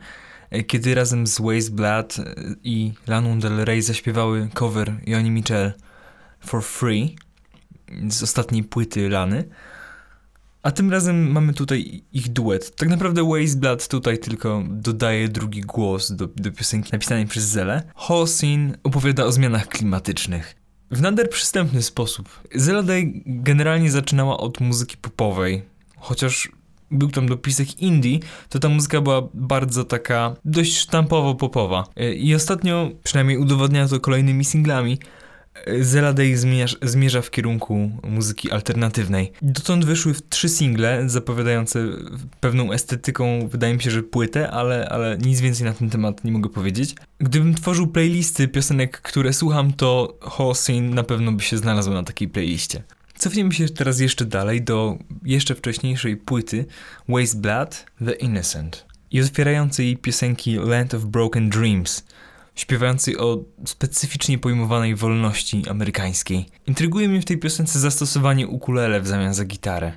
[0.51, 2.35] e, kiedy razem z Waste Blood e,
[2.65, 5.73] i Laną Del Rey zaśpiewały cover Joni Mitchell
[6.41, 7.17] For Free
[8.09, 9.45] z ostatniej płyty Lany.
[10.63, 12.77] A tym razem mamy tutaj ich duet.
[12.77, 17.83] Tak naprawdę Waste Blood tutaj tylko dodaje drugi głos do, do piosenki napisanej przez Zele.
[17.95, 20.64] Holocene opowiada o zmianach klimatycznych.
[20.95, 22.29] W nader przystępny sposób.
[22.55, 25.63] Zela Day generalnie zaczynała od muzyki popowej,
[25.97, 26.49] chociaż
[26.91, 28.19] był tam dopisek indie,
[28.49, 31.85] to ta muzyka była bardzo taka dość sztampowo-popowa.
[31.97, 34.99] E, I ostatnio, przynajmniej udowodnia to kolejnymi singlami,
[35.81, 39.33] Zela Day zmierza, zmierza w kierunku muzyki alternatywnej.
[39.43, 41.89] Dotąd wyszły trzy single zapowiadające
[42.41, 46.33] pewną estetyką, wydaje mi się, że płytę, ale, ale nic więcej na ten temat nie
[46.33, 46.95] mogę powiedzieć.
[47.19, 52.29] Gdybym tworzył playlisty piosenek, które słucham, to Holocene na pewno by się znalazło na takiej
[52.29, 52.83] playliście.
[53.19, 56.67] Cofniemy się teraz jeszcze dalej do jeszcze wcześniejszej płyty
[57.09, 62.05] Waste Blood, The Innocent i otwierającej piosenki Land of Broken Dreams,
[62.55, 66.47] śpiewającej o specyficznie pojmowanej wolności amerykańskiej.
[66.67, 69.93] Intryguje mnie w tej piosence zastosowanie ukulele w zamian za gitarę.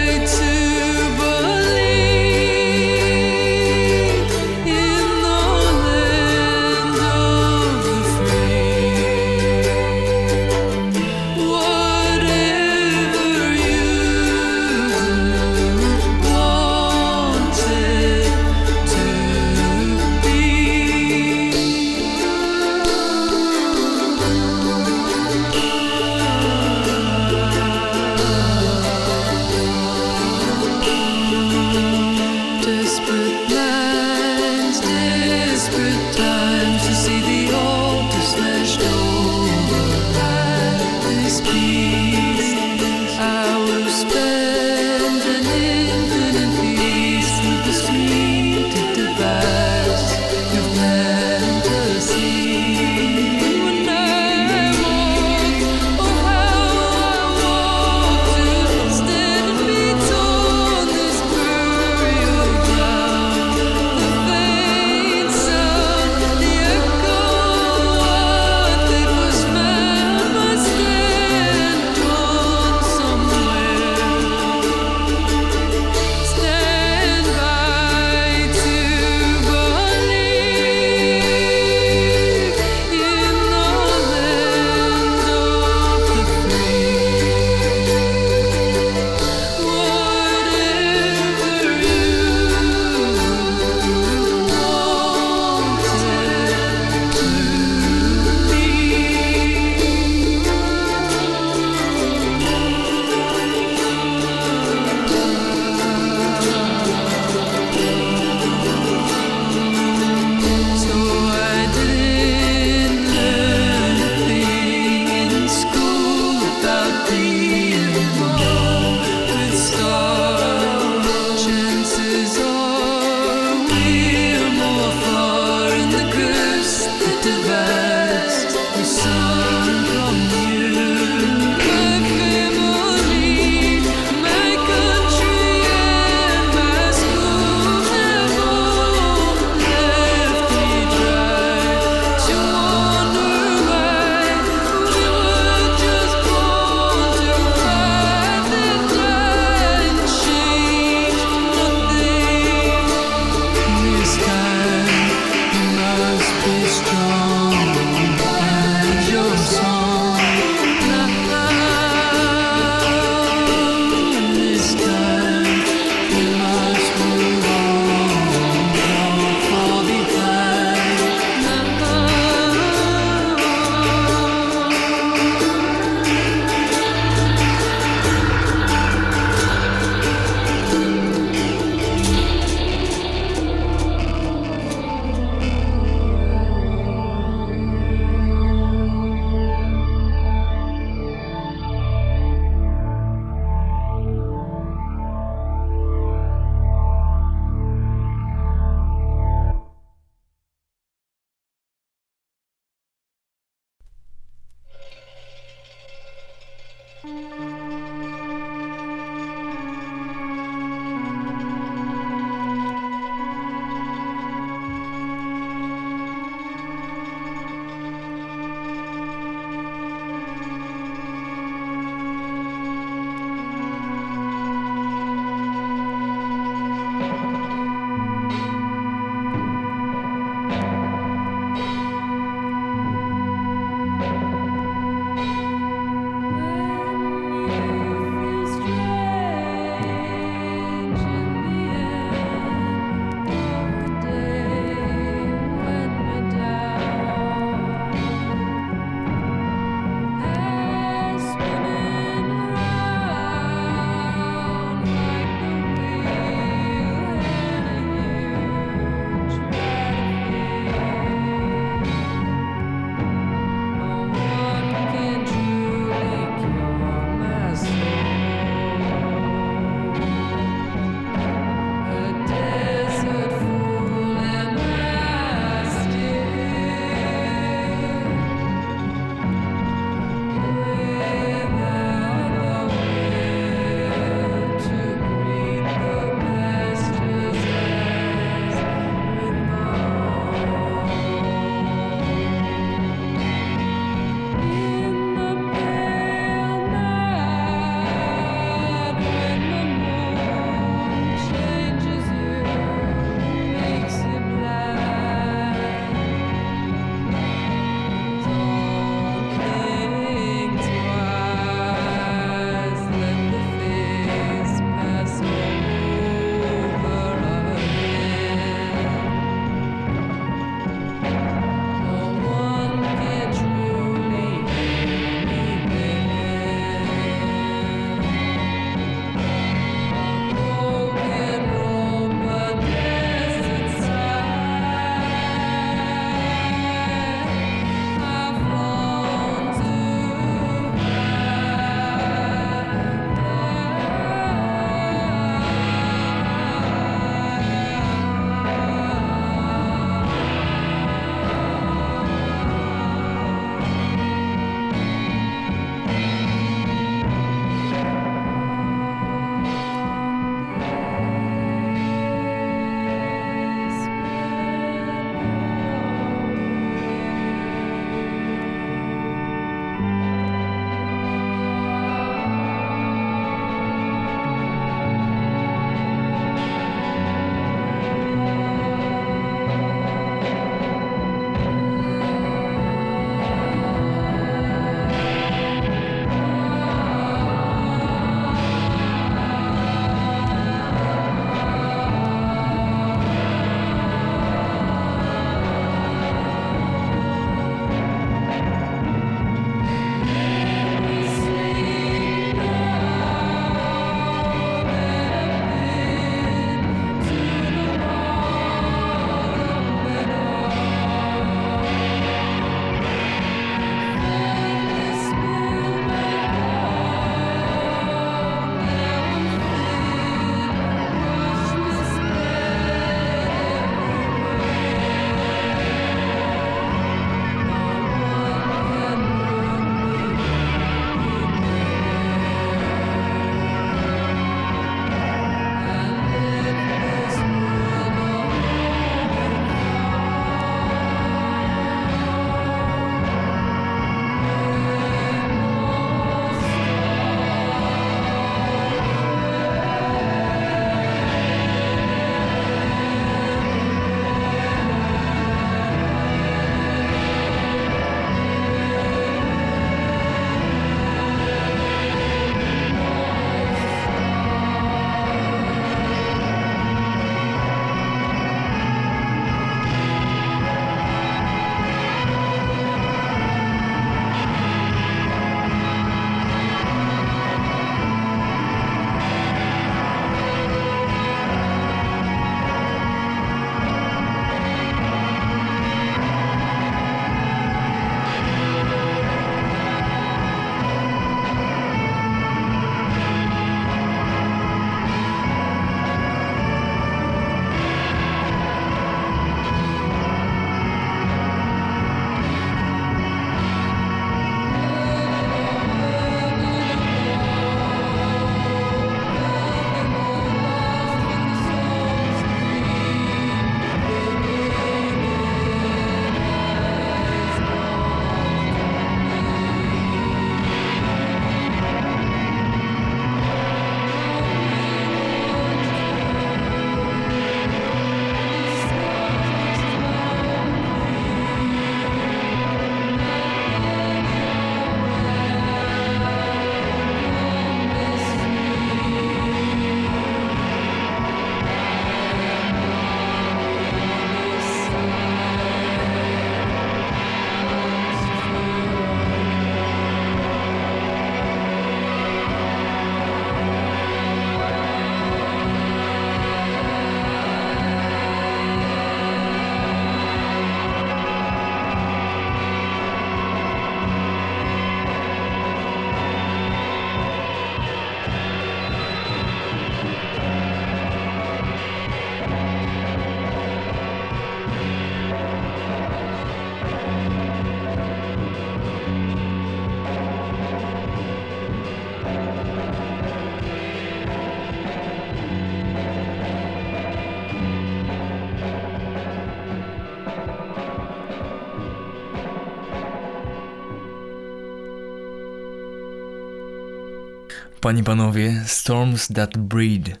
[597.72, 600.00] Panie i panowie, Storms That Breed.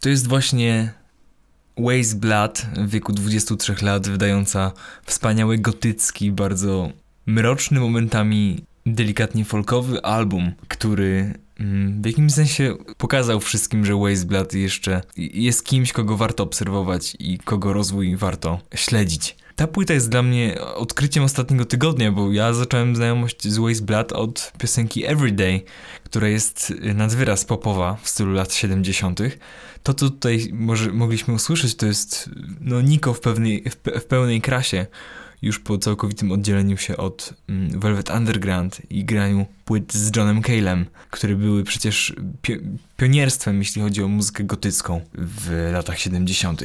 [0.00, 0.92] To jest właśnie
[1.78, 4.72] Waste Blood w wieku 23 lat, wydająca
[5.04, 6.90] wspaniały gotycki, bardzo
[7.26, 14.54] mroczny, momentami delikatnie folkowy album, który mm, w jakimś sensie pokazał wszystkim, że Waste Blood
[14.54, 19.36] jeszcze jest kimś, kogo warto obserwować i kogo rozwój warto śledzić.
[19.56, 24.12] Ta płyta jest dla mnie odkryciem ostatniego tygodnia, bo ja zacząłem znajomość z Waste Blood
[24.12, 25.60] od piosenki Everyday,
[26.04, 29.20] która jest nad wyraz popowa w stylu lat 70.
[29.82, 32.30] To, co tutaj może, mogliśmy usłyszeć, to jest
[32.60, 34.86] no, Niko w, pewnej, w, w pełnej krasie,
[35.42, 40.86] już po całkowitym oddzieleniu się od mm, Velvet Underground i graniu płyt z Johnem Calem,
[41.10, 42.60] które były przecież pio-
[42.96, 46.62] pionierstwem, jeśli chodzi o muzykę gotycką w latach 70.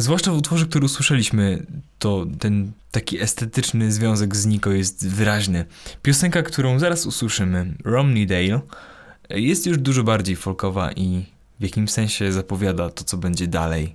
[0.00, 1.66] Zwłaszcza w utworze, który usłyszeliśmy,
[1.98, 5.64] to ten taki estetyczny związek z Nico jest wyraźny.
[6.02, 8.60] Piosenka, którą zaraz usłyszymy, Romneydale,
[9.30, 11.24] jest już dużo bardziej folkowa i
[11.60, 13.94] w jakimś sensie zapowiada to, co będzie dalej.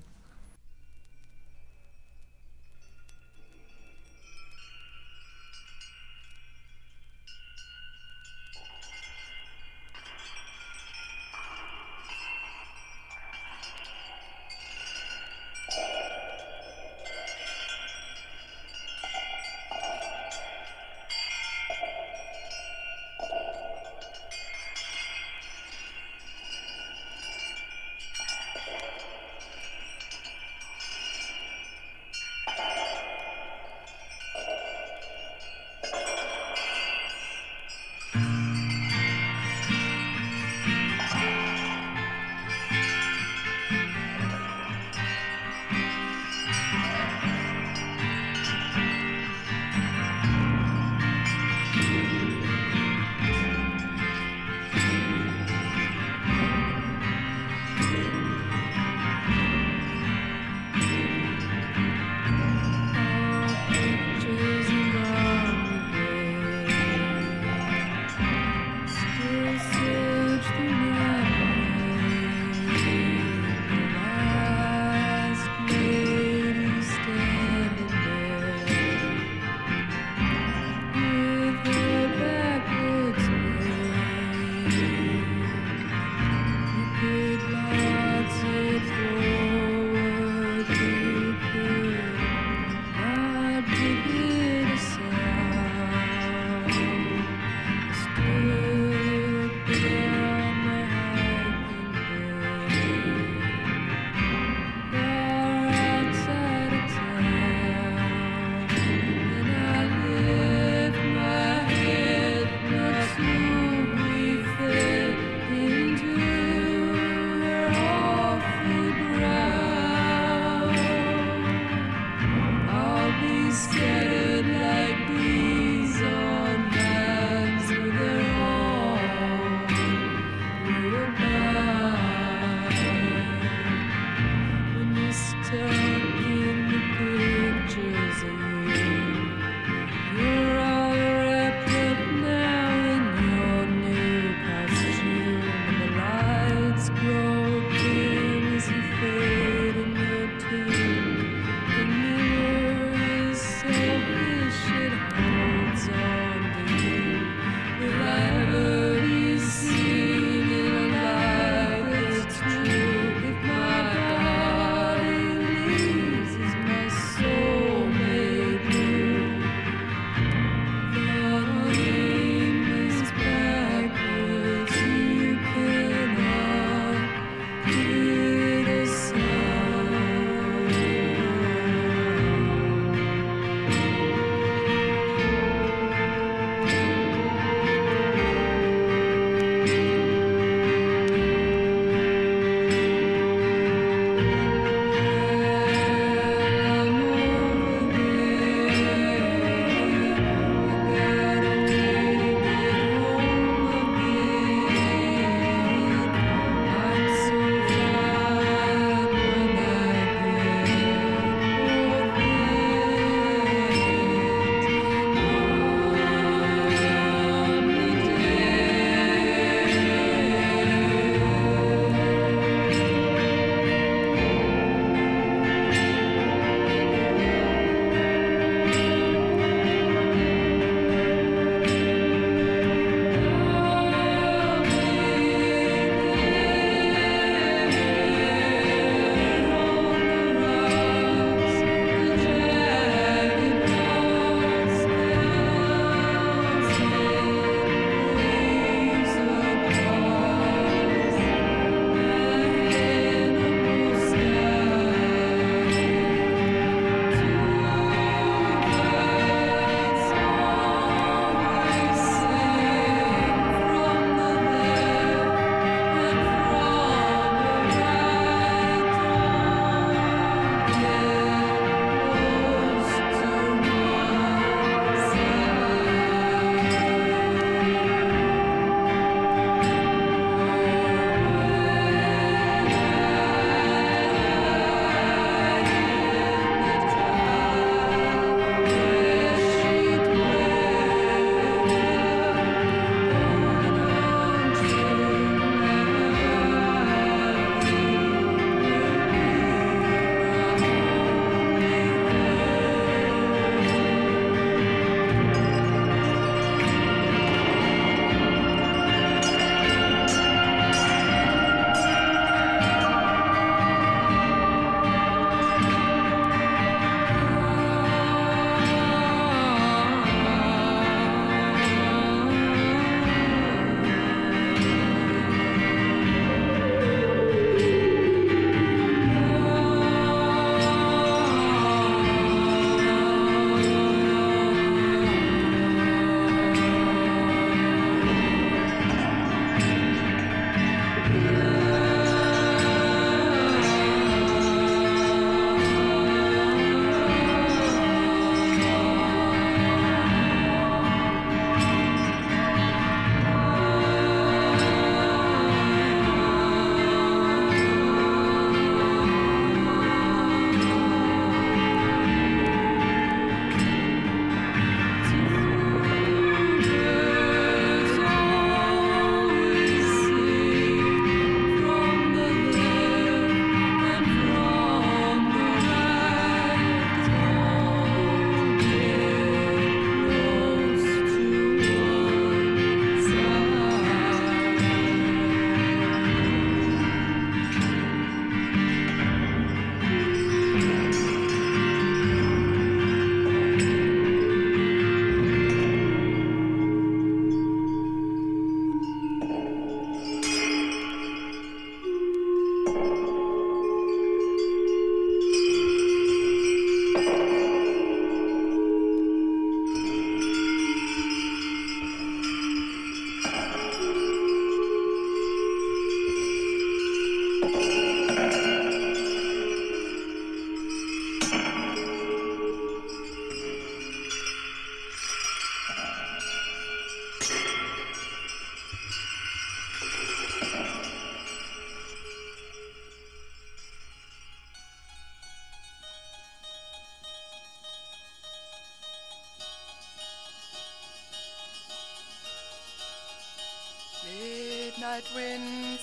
[444.96, 445.75] that wind.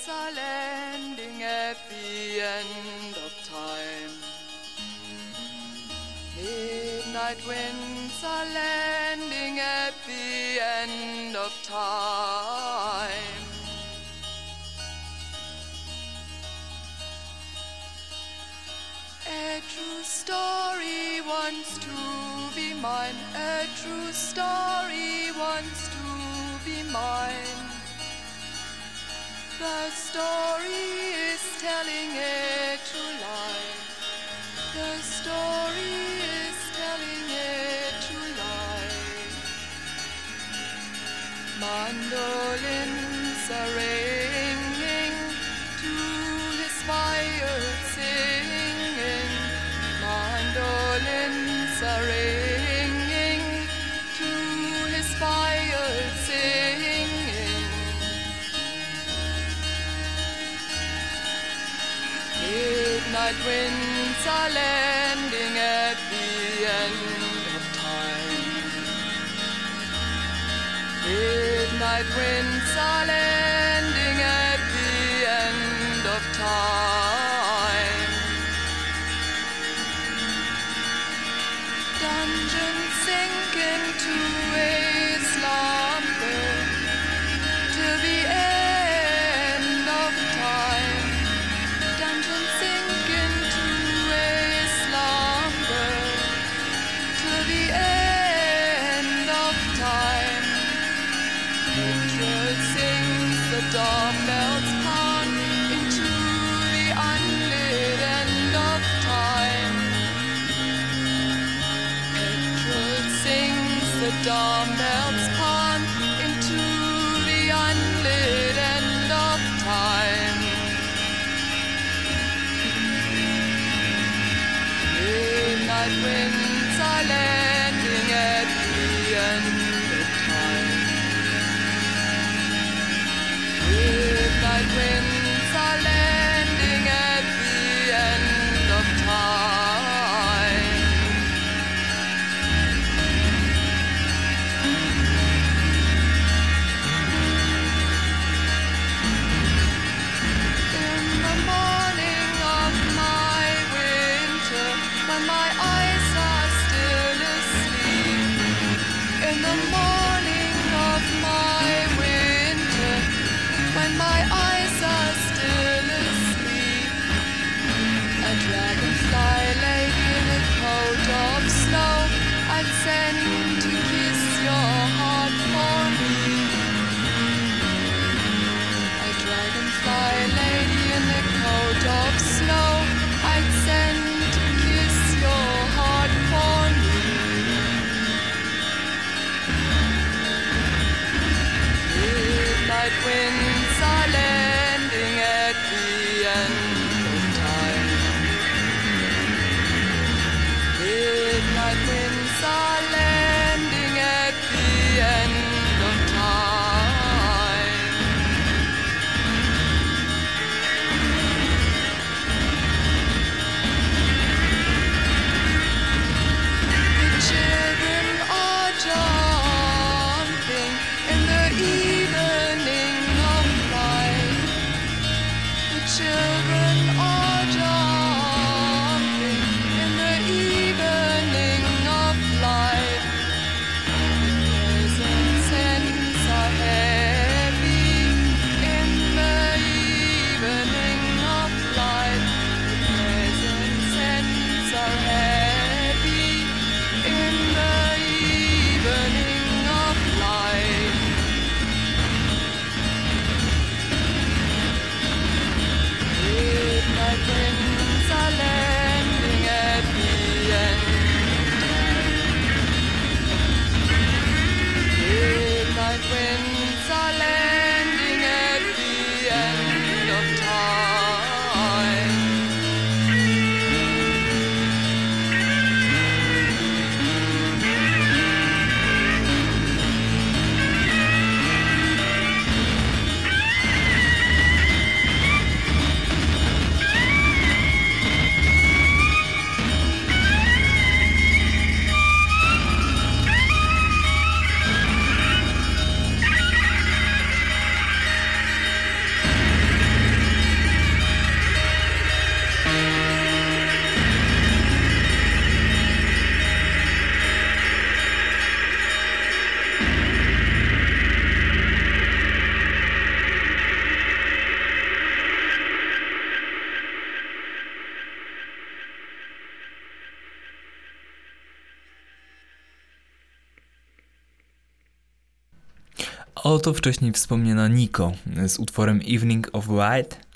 [326.54, 328.12] Oto wcześniej wspomniana Nico
[328.46, 330.26] z utworem Evening of Light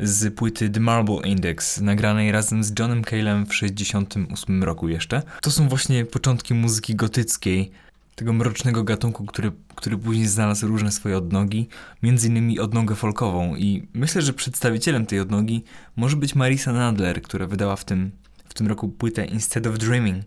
[0.00, 5.22] z płyty The Marble Index, nagranej razem z Johnem Cale'em w 68 roku jeszcze.
[5.42, 7.70] To są właśnie początki muzyki gotyckiej,
[8.14, 11.68] tego mrocznego gatunku, który, który później znalazł różne swoje odnogi,
[12.02, 15.64] między innymi odnogę folkową i myślę, że przedstawicielem tej odnogi
[15.96, 18.10] może być Marisa Nadler, która wydała w tym,
[18.44, 20.24] w tym roku płytę Instead of Dreaming.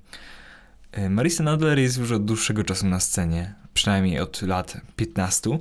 [0.98, 5.60] E, Marisa Nadler jest już od dłuższego czasu na scenie, przynajmniej od lat 15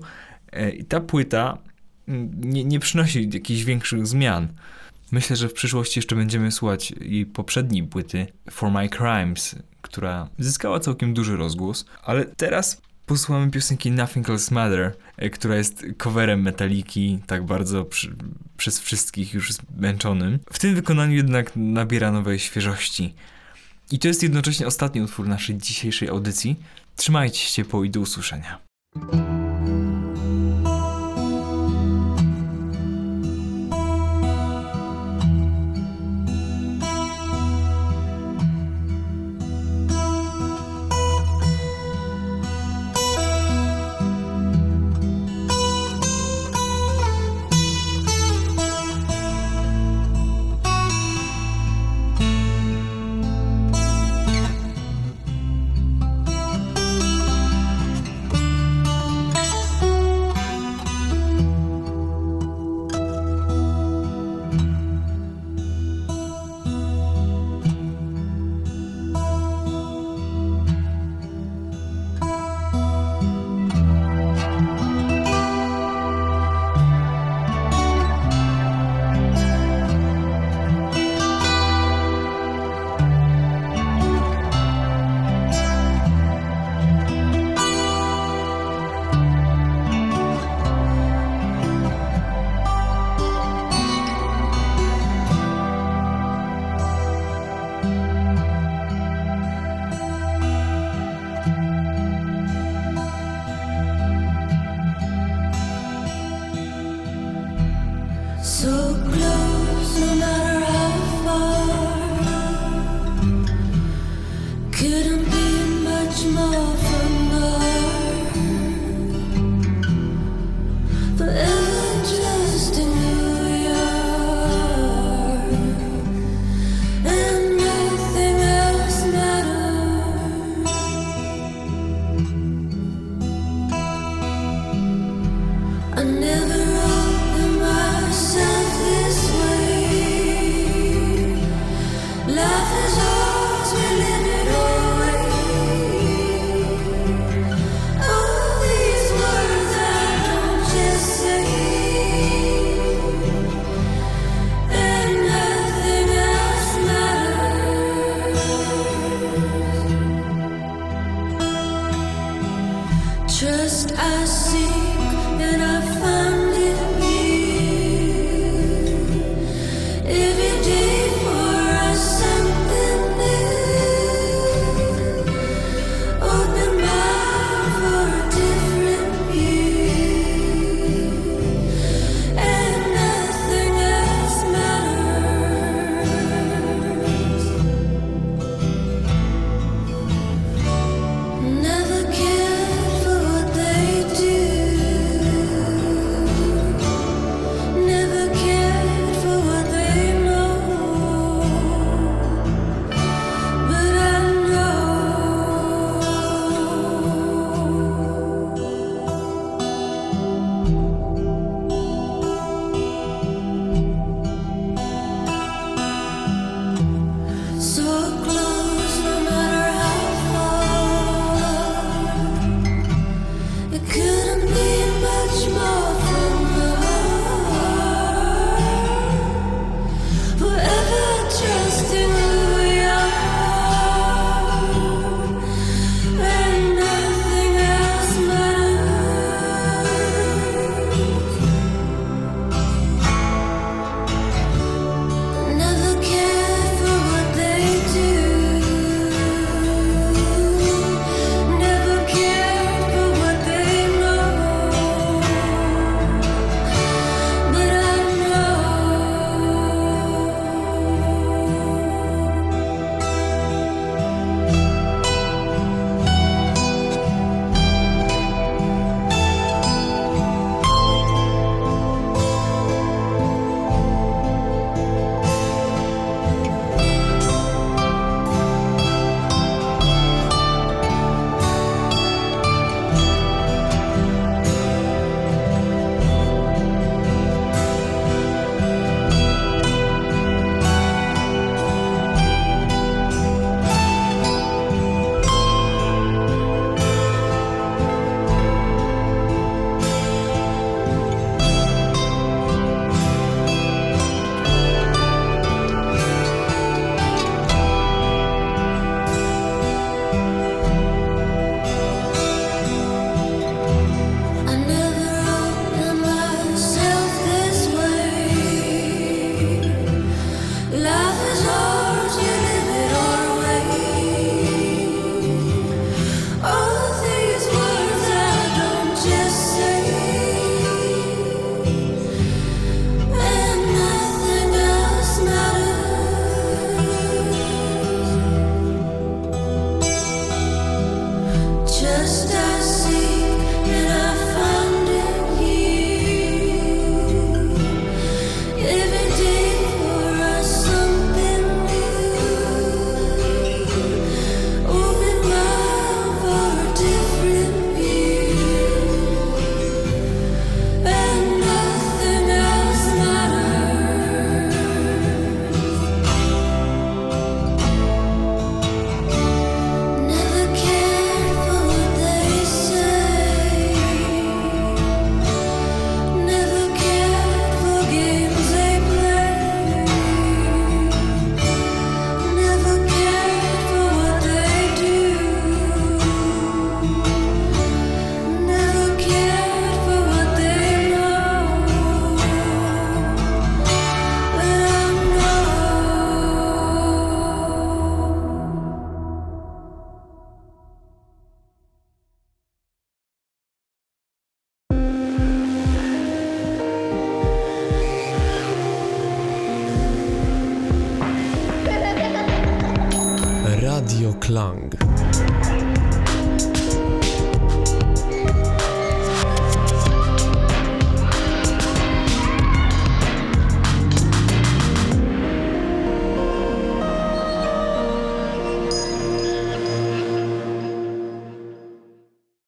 [0.53, 1.59] e, i ta płyta
[2.09, 4.49] mm, nie, nie przynosi jakichś większych zmian.
[5.13, 10.81] Myślę, że w przyszłości jeszcze będziemy słuchać jej poprzedniej płyty For My Crimes, która zyskała
[10.81, 17.19] całkiem duży rozgłos, ale teraz posłuchamy piosenki Nothing Else Matter, e, która jest coverem Metaliki,
[17.27, 18.17] tak bardzo przy,
[18.57, 20.39] przez wszystkich już zmęczonym.
[20.53, 23.15] W tym wykonaniu jednak nabiera nowej świeżości.
[23.91, 26.57] I to jest jednocześnie ostatni utwór naszej dzisiejszej audycji.
[26.97, 28.59] Trzymajcie się ciepło i do usłyszenia.